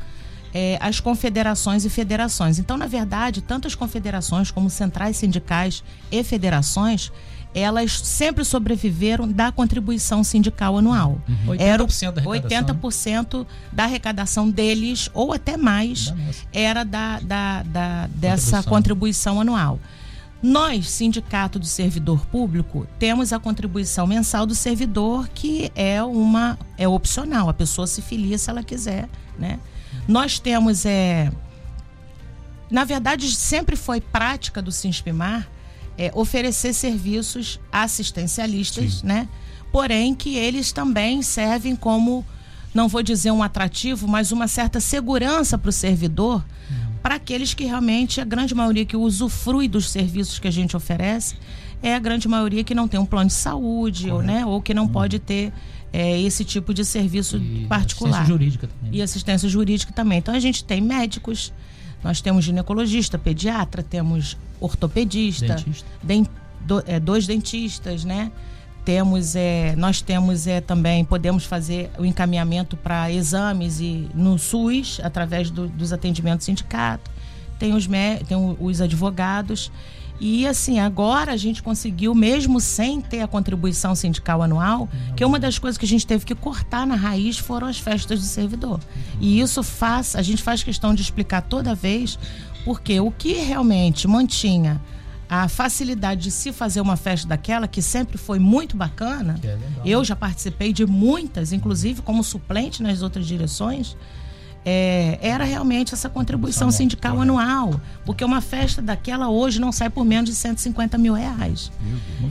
É, 0.54 0.78
as 0.82 1.00
confederações 1.00 1.86
e 1.86 1.90
federações. 1.90 2.60
Então, 2.60 2.78
na 2.78 2.86
verdade, 2.86 3.42
tanto 3.42 3.68
as 3.68 3.76
confederações 3.76 4.52
como 4.52 4.70
centrais 4.70 5.18
sindicais 5.18 5.82
e 6.12 6.24
federações 6.24 7.12
elas 7.54 8.00
sempre 8.00 8.46
sobreviveram 8.46 9.30
da 9.30 9.52
contribuição 9.52 10.24
sindical 10.24 10.78
anual. 10.78 11.22
Uhum. 11.28 11.56
80% 11.58 11.60
era 11.60 11.84
80% 11.86 13.46
da 13.72 13.84
arrecadação 13.84 14.50
deles, 14.50 15.10
ou 15.14 15.34
até 15.34 15.58
mais, 15.58 16.14
era 16.54 16.84
da, 16.84 17.20
da, 17.20 17.64
da 17.64 18.08
dessa 18.08 18.64
contribuição 18.64 19.42
anual. 19.42 19.80
Nós, 20.42 20.90
Sindicato 20.90 21.60
do 21.60 21.66
Servidor 21.66 22.26
Público, 22.26 22.88
temos 22.98 23.32
a 23.32 23.40
contribuição 23.40 24.08
mensal 24.08 24.46
do 24.46 24.56
servidor, 24.56 25.28
que 25.30 25.72
é 25.76 26.02
uma 26.02 26.58
é 26.78 26.88
opcional, 26.88 27.48
a 27.48 27.54
pessoa 27.54 27.86
se 27.86 28.02
filia 28.02 28.38
se 28.38 28.50
ela 28.50 28.64
quiser, 28.64 29.08
né? 29.38 29.60
Nós 30.08 30.40
temos 30.40 30.86
é 30.86 31.32
na 32.72 32.84
verdade 32.84 33.30
sempre 33.32 33.76
foi 33.76 34.02
prática 34.02 34.62
do 34.62 34.72
Sinspimar 34.72 35.48
é, 35.98 36.10
oferecer 36.16 36.74
serviços 36.74 37.60
assistencialistas, 37.72 38.96
Sim. 38.96 39.08
né? 39.08 39.30
Porém 39.72 40.16
que 40.16 40.36
eles 40.36 40.72
também 40.72 41.22
servem 41.22 41.76
como 41.76 42.26
não 42.74 42.88
vou 42.88 43.04
dizer 43.04 43.32
um 43.32 43.44
atrativo, 43.44 44.08
mas 44.08 44.32
uma 44.32 44.48
certa 44.48 44.80
segurança 44.80 45.58
para 45.58 45.70
o 45.70 45.74
servidor 45.74 46.44
para 47.02 47.16
aqueles 47.16 47.54
que 47.54 47.66
realmente, 47.66 48.22
a 48.22 48.26
grande 48.26 48.54
maioria 48.54 48.86
que 48.86 48.96
usufrui 48.96 49.68
dos 49.68 49.90
serviços 49.90 50.40
que 50.40 50.48
a 50.48 50.52
gente 50.52 50.76
oferece, 50.78 51.36
é 51.82 51.96
a 51.96 52.00
grande 52.00 52.28
maioria 52.28 52.64
que 52.64 52.76
não 52.76 52.88
tem 52.88 53.00
um 53.00 53.06
plano 53.06 53.28
de 53.28 53.34
saúde, 53.34 54.12
ou, 54.12 54.22
né, 54.22 54.46
ou 54.46 54.62
que 54.62 54.74
não 54.74 54.84
hum. 54.84 54.90
pode 54.90 55.20
ter 55.20 55.52
é, 55.92 56.20
esse 56.22 56.46
tipo 56.46 56.74
de 56.74 56.86
serviço 56.86 57.38
e 57.38 57.66
particular. 57.68 58.22
Assistência 58.22 58.34
jurídica 58.34 58.68
também. 58.68 59.00
E 59.00 59.02
assistência 59.02 59.50
jurídica 59.50 59.94
também. 59.94 60.18
Então 60.20 60.34
a 60.34 60.40
gente 60.40 60.64
tem 60.64 60.80
médicos, 60.80 61.52
nós 62.04 62.22
temos 62.22 62.46
ginecologista, 62.46 63.18
pediatra, 63.18 63.84
temos 63.84 64.38
ortopedista, 64.60 65.56
Dentista. 65.56 65.88
Den, 66.04 66.26
do, 66.62 66.84
é, 66.86 67.00
dois 67.00 67.26
dentistas, 67.26 68.06
né? 68.06 68.32
Temos 68.84 69.36
é, 69.36 69.76
nós 69.76 70.02
temos 70.02 70.48
é, 70.48 70.62
também 70.62 71.06
podemos 71.06 71.46
fazer 71.46 71.90
o 71.98 72.06
encaminhamento 72.06 72.76
para 72.76 73.12
exames 73.12 73.80
e 73.80 74.10
no 74.14 74.38
SUS 74.38 75.00
através 75.04 75.50
do, 75.50 75.68
dos 75.68 75.94
atendimentos 75.94 76.46
sindicato 76.46 77.12
tem 77.62 77.76
os 77.76 77.88
tem 78.28 78.58
os 78.60 78.82
advogados. 78.82 79.72
E 80.20 80.48
assim 80.48 80.80
agora 80.80 81.32
a 81.32 81.38
gente 81.38 81.64
conseguiu 81.64 82.14
mesmo 82.14 82.60
sem 82.60 83.02
ter 83.02 83.22
a 83.22 83.28
contribuição 83.28 83.96
sindical 83.96 84.42
anual 84.42 84.88
que 85.16 85.26
uma 85.26 85.40
das 85.40 85.58
coisas 85.58 85.78
que 85.78 85.86
a 85.86 85.88
gente 85.88 86.06
teve 86.06 86.26
que 86.26 86.36
cortar 86.36 86.86
na 86.86 86.96
raiz 86.96 87.38
foram 87.38 87.68
as 87.68 87.80
festas 87.80 88.20
do 88.20 88.26
servidor. 88.26 88.80
E 89.20 89.40
isso 89.40 89.64
faz 89.64 90.16
a 90.16 90.22
gente 90.22 90.42
faz 90.42 90.64
questão 90.64 90.94
de 90.94 91.02
explicar 91.02 91.42
toda 91.42 91.74
vez 91.76 92.18
porque 92.64 93.00
o 93.00 93.12
que 93.12 93.34
realmente 93.34 94.08
mantinha 94.08 94.82
a 95.34 95.48
facilidade 95.48 96.24
de 96.24 96.30
se 96.30 96.52
fazer 96.52 96.82
uma 96.82 96.98
festa 96.98 97.26
daquela, 97.26 97.66
que 97.66 97.82
sempre 97.82 98.18
foi 98.18 98.38
muito 98.38 98.76
bacana. 98.76 99.40
É 99.42 99.58
eu 99.86 100.04
já 100.04 100.14
participei 100.14 100.74
de 100.74 100.86
muitas, 100.86 101.54
inclusive 101.54 102.02
como 102.02 102.22
suplente 102.22 102.84
nas 102.84 103.02
outras 103.02 103.26
direções. 103.26 103.96
É, 104.66 105.18
era 105.22 105.46
realmente 105.46 105.94
essa 105.94 106.10
contribuição 106.10 106.70
sindical 106.70 107.16
correto. 107.16 107.32
anual. 107.32 107.80
Porque 108.06 108.26
uma 108.26 108.42
festa 108.42 108.82
daquela 108.82 109.30
hoje 109.30 109.62
não 109.62 109.72
sai 109.72 109.90
por 109.90 110.04
menos 110.04 110.30
de 110.30 110.36
150 110.36 110.98
mil 110.98 111.14
reais. 111.14 111.72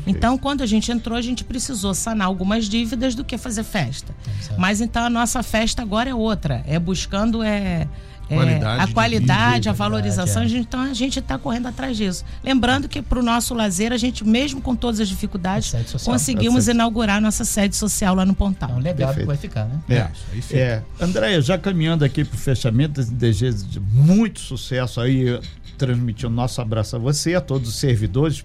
Então, 0.06 0.36
quando 0.36 0.60
a 0.60 0.66
gente 0.66 0.92
entrou, 0.92 1.16
a 1.16 1.22
gente 1.22 1.42
precisou 1.42 1.94
sanar 1.94 2.26
algumas 2.26 2.66
dívidas 2.66 3.14
do 3.14 3.24
que 3.24 3.38
fazer 3.38 3.64
festa. 3.64 4.14
Mas 4.58 4.82
então 4.82 5.04
a 5.04 5.10
nossa 5.10 5.42
festa 5.42 5.80
agora 5.80 6.10
é 6.10 6.14
outra. 6.14 6.62
É 6.66 6.78
buscando. 6.78 7.42
É, 7.42 7.88
qualidade 8.36 8.82
a 8.82 8.86
qualidade, 8.94 9.68
a 9.68 9.72
valorização, 9.72 10.42
é. 10.42 10.46
então 10.46 10.80
a 10.80 10.94
gente 10.94 11.18
está 11.18 11.38
correndo 11.38 11.66
atrás 11.66 11.96
disso. 11.96 12.24
Lembrando 12.42 12.88
que 12.88 13.02
para 13.02 13.18
o 13.18 13.22
nosso 13.22 13.54
lazer, 13.54 13.92
a 13.92 13.96
gente, 13.96 14.24
mesmo 14.24 14.60
com 14.60 14.74
todas 14.74 15.00
as 15.00 15.08
dificuldades, 15.08 15.74
conseguimos 16.04 16.68
inaugurar 16.68 17.20
nossa 17.20 17.44
sede 17.44 17.76
social 17.76 18.14
lá 18.14 18.24
no 18.24 18.34
Pontal. 18.34 18.70
É 18.70 18.74
um 18.74 18.78
legado 18.78 19.18
que 19.18 19.24
vai 19.24 19.36
ficar, 19.36 19.66
né? 19.66 19.80
É. 19.88 20.56
é. 20.56 20.82
Andréia, 21.00 21.40
já 21.40 21.58
caminhando 21.58 22.04
aqui 22.04 22.24
para 22.24 22.34
o 22.34 22.38
fechamento, 22.38 23.02
desejo 23.04 23.66
de 23.66 23.80
muito 23.80 24.40
sucesso 24.40 25.00
aí, 25.00 25.40
transmitindo 25.76 26.30
nosso 26.30 26.60
abraço 26.60 26.96
a 26.96 26.98
você, 26.98 27.34
a 27.34 27.40
todos 27.40 27.68
os 27.68 27.76
servidores 27.76 28.44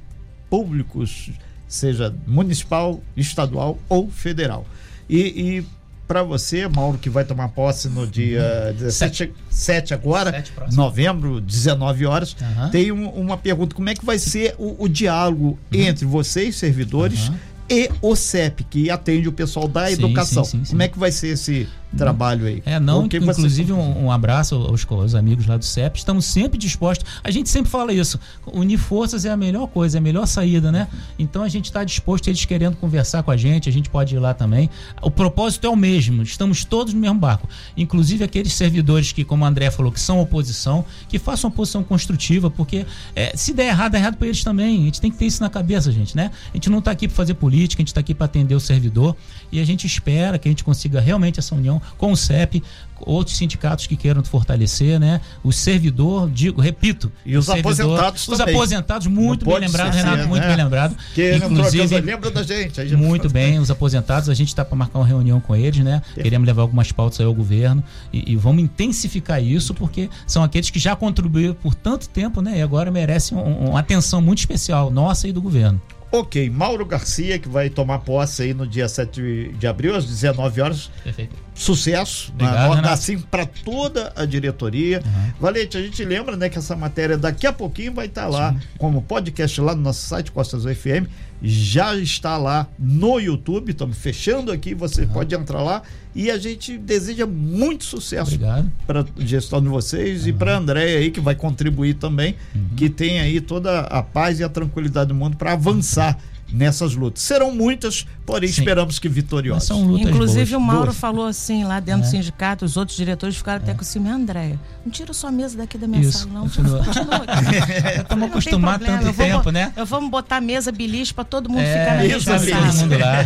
públicos, 0.49 1.31
seja 1.67 2.13
municipal, 2.27 3.01
estadual 3.15 3.77
ou 3.89 4.09
federal. 4.09 4.65
E, 5.09 5.19
e 5.19 5.65
para 6.07 6.23
você, 6.23 6.67
Mauro, 6.67 6.97
que 6.97 7.09
vai 7.09 7.23
tomar 7.23 7.49
posse 7.49 7.89
no 7.89 8.05
dia 8.05 8.73
17 8.77 9.33
7 9.49 9.93
agora, 9.93 10.31
7 10.31 10.75
novembro, 10.75 11.41
19 11.41 12.05
horas. 12.05 12.35
Uhum. 12.39 12.69
Tem 12.69 12.91
um, 12.91 13.09
uma 13.09 13.37
pergunta: 13.37 13.75
como 13.75 13.89
é 13.89 13.95
que 13.95 14.05
vai 14.05 14.19
ser 14.19 14.55
o, 14.57 14.83
o 14.83 14.87
diálogo 14.87 15.57
uhum. 15.73 15.81
entre 15.81 16.05
vocês, 16.05 16.55
servidores, 16.55 17.31
e 17.69 17.89
o 18.01 18.15
CEP, 18.15 18.63
que 18.65 18.89
atende 18.89 19.27
o 19.27 19.31
pessoal 19.31 19.67
da 19.67 19.87
sim, 19.87 19.93
educação? 19.93 20.43
Sim, 20.43 20.63
sim, 20.63 20.71
como 20.71 20.83
é 20.83 20.87
que 20.87 20.99
vai 20.99 21.11
ser 21.11 21.29
esse 21.29 21.67
trabalho 21.95 22.45
aí. 22.45 22.61
É, 22.65 22.79
não, 22.79 23.05
inclusive 23.05 23.73
um, 23.73 24.05
um, 24.05 24.11
abraço 24.11 24.55
aos, 24.55 24.85
aos, 24.89 25.15
amigos 25.15 25.45
lá 25.45 25.57
do 25.57 25.65
CEP, 25.65 25.97
estamos 25.97 26.25
sempre 26.25 26.57
dispostos, 26.57 27.09
a 27.23 27.31
gente 27.31 27.49
sempre 27.49 27.71
fala 27.71 27.93
isso, 27.93 28.19
unir 28.51 28.77
forças 28.77 29.25
é 29.25 29.29
a 29.29 29.37
melhor 29.37 29.67
coisa, 29.67 29.97
é 29.97 29.99
a 29.99 30.01
melhor 30.01 30.25
saída, 30.25 30.71
né? 30.71 30.87
Então 31.17 31.43
a 31.43 31.49
gente 31.49 31.65
está 31.65 31.83
disposto, 31.83 32.27
eles 32.27 32.43
querendo 32.45 32.75
conversar 32.75 33.23
com 33.23 33.31
a 33.31 33.37
gente, 33.37 33.69
a 33.69 33.71
gente 33.71 33.89
pode 33.89 34.15
ir 34.15 34.19
lá 34.19 34.33
também. 34.33 34.69
O 35.01 35.09
propósito 35.09 35.65
é 35.65 35.69
o 35.69 35.75
mesmo, 35.75 36.23
estamos 36.23 36.65
todos 36.65 36.93
no 36.93 36.99
mesmo 36.99 37.19
barco, 37.19 37.47
inclusive 37.75 38.23
aqueles 38.23 38.53
servidores 38.53 39.11
que, 39.11 39.23
como 39.23 39.43
o 39.43 39.47
André 39.47 39.71
falou, 39.71 39.91
que 39.91 39.99
são 39.99 40.19
oposição, 40.19 40.85
que 41.07 41.17
façam 41.17 41.49
oposição 41.49 41.83
construtiva, 41.83 42.49
porque 42.49 42.85
é, 43.15 43.35
se 43.35 43.53
der 43.53 43.67
errado, 43.67 43.95
é 43.95 43.99
errado 43.99 44.17
para 44.17 44.27
eles 44.27 44.43
também, 44.43 44.81
a 44.81 44.85
gente 44.85 45.01
tem 45.01 45.11
que 45.11 45.17
ter 45.17 45.25
isso 45.25 45.41
na 45.41 45.49
cabeça, 45.49 45.91
gente, 45.91 46.15
né? 46.15 46.31
A 46.51 46.57
gente 46.57 46.69
não 46.69 46.79
está 46.79 46.91
aqui 46.91 47.07
para 47.07 47.15
fazer 47.15 47.35
política, 47.35 47.81
a 47.81 47.83
gente 47.83 47.89
está 47.89 47.99
aqui 47.99 48.13
para 48.13 48.25
atender 48.25 48.55
o 48.55 48.59
servidor 48.59 49.15
e 49.51 49.59
a 49.59 49.65
gente 49.65 49.87
espera 49.87 50.37
que 50.37 50.47
a 50.47 50.51
gente 50.51 50.63
consiga 50.63 50.99
realmente 50.99 51.39
essa 51.39 51.55
união 51.55 51.81
com 51.97 52.11
o 52.11 52.17
CEP, 52.17 52.61
outros 52.99 53.37
sindicatos 53.37 53.87
que 53.87 53.95
queiram 53.95 54.23
fortalecer, 54.23 54.99
né? 54.99 55.21
O 55.43 55.51
servidor, 55.51 56.29
digo, 56.29 56.61
repito. 56.61 57.11
E 57.25 57.35
os 57.37 57.49
aposentados 57.49 58.27
Os 58.27 58.37
também. 58.37 58.55
aposentados, 58.55 59.07
muito 59.07 59.45
bem 59.45 59.59
lembrado, 59.59 59.93
Renato, 59.93 60.17
né? 60.17 60.25
muito 60.25 60.45
bem 60.45 60.55
lembrado. 60.55 60.95
Que 61.13 61.35
Inclusive, 61.35 61.99
lembra 62.01 62.31
da 62.31 62.43
gente. 62.43 62.95
Muito 62.95 63.29
bem, 63.29 63.59
os 63.59 63.69
aposentados, 63.69 64.29
a 64.29 64.33
gente 64.33 64.49
está 64.49 64.63
para 64.63 64.75
marcar 64.75 64.99
uma 64.99 65.07
reunião 65.07 65.39
com 65.39 65.55
eles, 65.55 65.83
né? 65.83 66.01
É. 66.15 66.23
Queremos 66.23 66.45
levar 66.45 66.61
algumas 66.61 66.91
pautas 66.91 67.19
aí 67.19 67.25
ao 67.25 67.33
governo 67.33 67.83
e, 68.11 68.33
e, 68.33 68.35
vamos 68.35 68.63
intensificar 68.63 69.43
isso, 69.43 69.73
porque 69.73 70.09
são 70.25 70.43
aqueles 70.43 70.69
que 70.69 70.79
já 70.79 70.95
contribuíram 70.95 71.53
por 71.53 71.75
tanto 71.75 72.07
tempo, 72.09 72.41
né? 72.41 72.59
E 72.59 72.61
agora 72.61 72.91
merecem 72.91 73.37
um, 73.37 73.69
uma 73.69 73.79
atenção 73.79 74.21
muito 74.21 74.39
especial 74.39 74.89
nossa 74.89 75.27
e 75.27 75.31
do 75.31 75.41
governo. 75.41 75.81
Ok, 76.19 76.49
Mauro 76.49 76.85
Garcia, 76.85 77.37
que 77.37 77.49
vai 77.49 77.69
tomar 77.69 77.99
posse 77.99 78.43
aí 78.43 78.53
no 78.53 78.65
dia 78.65 78.87
7 78.87 79.53
de 79.59 79.67
abril, 79.67 79.93
às 79.93 80.05
19 80.05 80.61
horas. 80.61 80.89
Perfeito. 81.03 81.35
Sucesso 81.53 82.31
Obrigado, 82.31 82.81
na 82.81 82.91
assim 82.93 83.19
para 83.19 83.45
toda 83.45 84.13
a 84.15 84.25
diretoria. 84.25 85.01
Uhum. 85.05 85.33
Valente, 85.41 85.77
a 85.77 85.81
gente 85.81 86.03
lembra 86.05 86.37
né, 86.37 86.47
que 86.47 86.57
essa 86.57 86.75
matéria 86.75 87.17
daqui 87.17 87.45
a 87.45 87.51
pouquinho 87.51 87.93
vai 87.93 88.05
estar 88.05 88.23
tá 88.23 88.27
lá 88.29 88.53
Sim. 88.53 88.59
como 88.77 89.01
podcast 89.01 89.59
lá 89.59 89.75
no 89.75 89.81
nosso 89.81 90.07
site 90.07 90.31
Costas 90.31 90.63
UFM 90.63 91.07
já 91.45 91.95
está 91.95 92.37
lá 92.37 92.67
no 92.77 93.19
YouTube. 93.19 93.71
Estamos 93.71 93.97
fechando 93.97 94.51
aqui, 94.51 94.73
você 94.73 95.03
uhum. 95.03 95.09
pode 95.09 95.35
entrar 95.35 95.61
lá. 95.61 95.83
E 96.15 96.31
a 96.31 96.37
gente 96.37 96.77
deseja 96.77 97.27
muito 97.27 97.85
sucesso 97.85 98.39
para 98.87 99.01
a 99.01 99.05
gestão 99.19 99.61
de 99.61 99.67
vocês 99.67 100.23
uhum. 100.23 100.29
e 100.29 100.33
para 100.33 100.55
a 100.55 100.57
Andréia 100.57 100.97
aí, 100.99 101.11
que 101.11 101.19
vai 101.19 101.35
contribuir 101.35 101.95
também, 101.95 102.35
uhum. 102.55 102.69
que 102.75 102.89
tem 102.89 103.19
aí 103.19 103.39
toda 103.39 103.81
a 103.81 104.01
paz 104.01 104.39
e 104.39 104.43
a 104.43 104.49
tranquilidade 104.49 105.09
do 105.09 105.15
mundo 105.15 105.37
para 105.37 105.53
avançar 105.53 106.17
nessas 106.51 106.95
lutas. 106.95 107.23
Serão 107.23 107.51
muitas, 107.51 108.05
porém 108.25 108.49
Sim. 108.49 108.61
esperamos 108.61 108.99
que 108.99 109.09
vitoriosas. 109.09 109.63
São 109.63 109.83
lutas 109.83 110.09
Inclusive 110.09 110.51
boas. 110.51 110.63
o 110.63 110.65
Mauro 110.65 110.83
boas. 110.85 110.97
falou 110.97 111.25
assim 111.25 111.63
lá 111.63 111.79
dentro 111.79 112.01
é. 112.01 112.05
do 112.05 112.09
sindicato, 112.09 112.65
os 112.65 112.77
outros 112.77 112.97
diretores 112.97 113.35
ficaram 113.35 113.59
é. 113.59 113.63
até 113.63 113.73
com 113.73 113.81
o 113.81 113.85
cima, 113.85 114.11
Andréia, 114.11 114.59
não 114.85 114.91
tira 114.91 115.13
sua 115.13 115.31
mesa 115.31 115.57
daqui 115.57 115.77
da 115.77 115.87
minha 115.87 116.01
Isso, 116.01 116.19
sala, 116.19 116.31
não. 116.33 116.41
Continua. 116.43 116.83
continua 116.83 117.25
Estamos 118.01 118.29
acostumados 118.29 118.87
tanto 118.87 119.13
tempo, 119.13 119.51
né? 119.51 119.73
Eu 119.75 119.85
vou 119.85 120.09
botar 120.09 120.39
mesa 120.41 120.71
beliche 120.71 121.13
para 121.13 121.23
todo 121.23 121.49
mundo 121.49 121.61
é, 121.61 121.79
ficar 121.79 121.97
na 121.97 122.03
mesma 122.03 122.39
sala. 122.39 122.97
lá. 122.97 123.25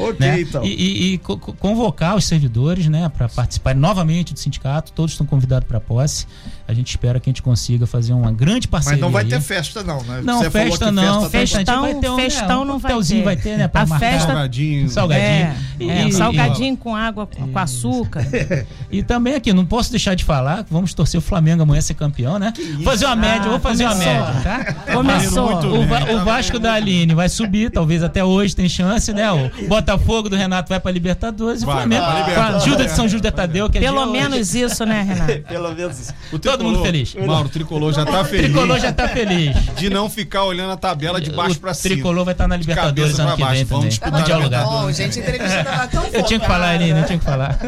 ok, 0.08 0.14
né? 0.18 0.40
então. 0.40 0.64
E, 0.64 0.68
e, 0.68 1.14
e, 1.14 1.18
convocar 1.18 2.16
os 2.16 2.24
servidores, 2.24 2.88
né, 2.88 3.08
para 3.08 3.28
participar 3.28 3.74
novamente 3.74 4.32
do 4.32 4.38
sindicato, 4.38 4.92
todos 4.92 5.12
estão 5.12 5.26
convidados 5.26 5.68
para 5.68 5.80
posse. 5.80 6.26
A 6.68 6.74
gente 6.74 6.88
espera 6.88 7.20
que 7.20 7.30
a 7.30 7.32
gente 7.32 7.42
consiga 7.42 7.86
fazer 7.86 8.12
uma 8.12 8.32
grande 8.32 8.66
parceria. 8.66 8.96
Mas 8.96 9.00
não 9.00 9.12
vai 9.12 9.22
aí. 9.22 9.30
ter 9.30 9.40
festa 9.40 9.84
não, 9.84 10.02
né? 10.02 10.20
Não, 10.24 10.38
Você 10.38 10.50
festa 10.50 10.90
não. 10.90 11.30
Festa, 11.30 11.58
festão, 11.58 11.80
vai 11.82 11.94
ter 11.94 12.10
um, 12.10 12.16
festão 12.16 12.45
né, 12.48 12.64
não 12.64 12.78
vai 12.78 13.02
ter. 13.02 13.22
vai 13.22 13.36
ter, 13.36 13.56
né? 13.56 13.68
Pra 13.68 13.82
a 13.82 13.86
festa 13.86 14.26
salgadinho, 14.26 14.88
salgadinho, 14.88 15.26
é, 15.28 15.56
e, 15.78 15.90
é, 15.90 16.10
salgadinho 16.10 16.74
e, 16.74 16.76
com 16.76 16.94
água, 16.94 17.26
com 17.26 17.58
açúcar. 17.58 18.26
e 18.90 19.02
também 19.02 19.34
aqui, 19.34 19.52
não 19.52 19.64
posso 19.64 19.90
deixar 19.90 20.14
de 20.14 20.24
falar, 20.24 20.64
vamos 20.70 20.94
torcer 20.94 21.18
o 21.18 21.22
Flamengo 21.22 21.62
amanhã 21.62 21.80
ser 21.80 21.94
campeão, 21.94 22.38
né? 22.38 22.52
Fazer 22.84 23.06
uma 23.06 23.12
ah, 23.12 23.16
média, 23.16 23.48
vou 23.48 23.60
fazer 23.60 23.88
começou. 23.88 24.12
uma 24.12 24.24
média, 24.24 24.40
tá? 24.42 24.72
Começou. 24.92 25.46
O, 25.66 26.16
o, 26.16 26.24
Vasco 26.24 26.58
da 26.58 26.74
Aline 26.74 27.14
vai 27.14 27.28
subir, 27.28 27.70
talvez 27.70 28.02
até 28.02 28.24
hoje 28.24 28.54
tem 28.54 28.68
chance, 28.68 29.12
né? 29.12 29.30
O 29.32 29.68
Botafogo 29.68 30.28
do 30.28 30.36
Renato 30.36 30.68
vai 30.68 30.80
para 30.80 30.90
Libertadores 30.90 31.62
vai, 31.62 31.74
e 31.74 31.78
o 31.78 31.80
Flamengo 31.80 32.04
com 32.34 32.40
a 32.40 32.46
ajuda 32.56 32.84
de 32.84 32.90
São 32.92 33.08
Júlio 33.08 33.30
Tadeu, 33.32 33.68
que 33.68 33.78
é 33.78 33.80
Pelo 33.80 34.06
menos 34.06 34.50
hoje. 34.50 34.62
isso, 34.62 34.84
né, 34.84 35.02
Renato? 35.02 35.42
Pelo 35.48 35.74
menos 35.74 36.00
isso. 36.00 36.14
Todo 36.40 36.64
mundo 36.64 36.82
feliz. 36.82 37.14
Mauro, 37.14 37.46
o 37.46 37.50
tricolor 37.50 37.92
já 37.92 38.04
tá 38.04 38.24
feliz. 38.24 38.46
O 38.46 38.52
tricolor 38.52 38.80
já 38.80 38.92
tá 38.92 39.08
feliz. 39.08 39.56
De 39.76 39.90
não 39.90 40.08
ficar 40.08 40.44
olhando 40.44 40.72
a 40.72 40.76
tabela 40.76 41.20
de 41.20 41.30
baixo 41.30 41.60
para 41.60 41.74
cima. 41.74 41.94
O 41.94 41.96
tricolor 41.96 42.24
vai 42.24 42.34
estar 42.36 42.44
tá 42.44 42.48
na 42.48 42.56
Libertadores 42.56 43.18
ano 43.18 43.36
que 43.36 43.44
vem 43.44 43.64
Vamos 43.64 43.98
também. 43.98 44.20
Mundial 44.20 44.40
lugar. 44.40 44.64
Bom, 44.64 44.92
gente, 44.92 45.18
a 45.18 45.22
entrevista 45.22 45.64
tava 45.64 45.88
tão 45.88 46.04
Eu 46.04 46.22
tinha 46.22 46.40
que 46.40 46.46
falar, 46.46 46.70
Aline, 46.70 47.00
eu 47.00 47.06
tinha 47.06 47.18
que 47.18 47.24
falar. 47.24 47.58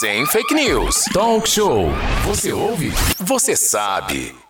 Sem 0.00 0.26
fake 0.26 0.54
news. 0.54 1.04
Talk 1.12 1.48
show. 1.48 1.90
Você 2.24 2.52
ouve? 2.52 2.92
Você 3.18 3.56
sabe. 3.56 4.41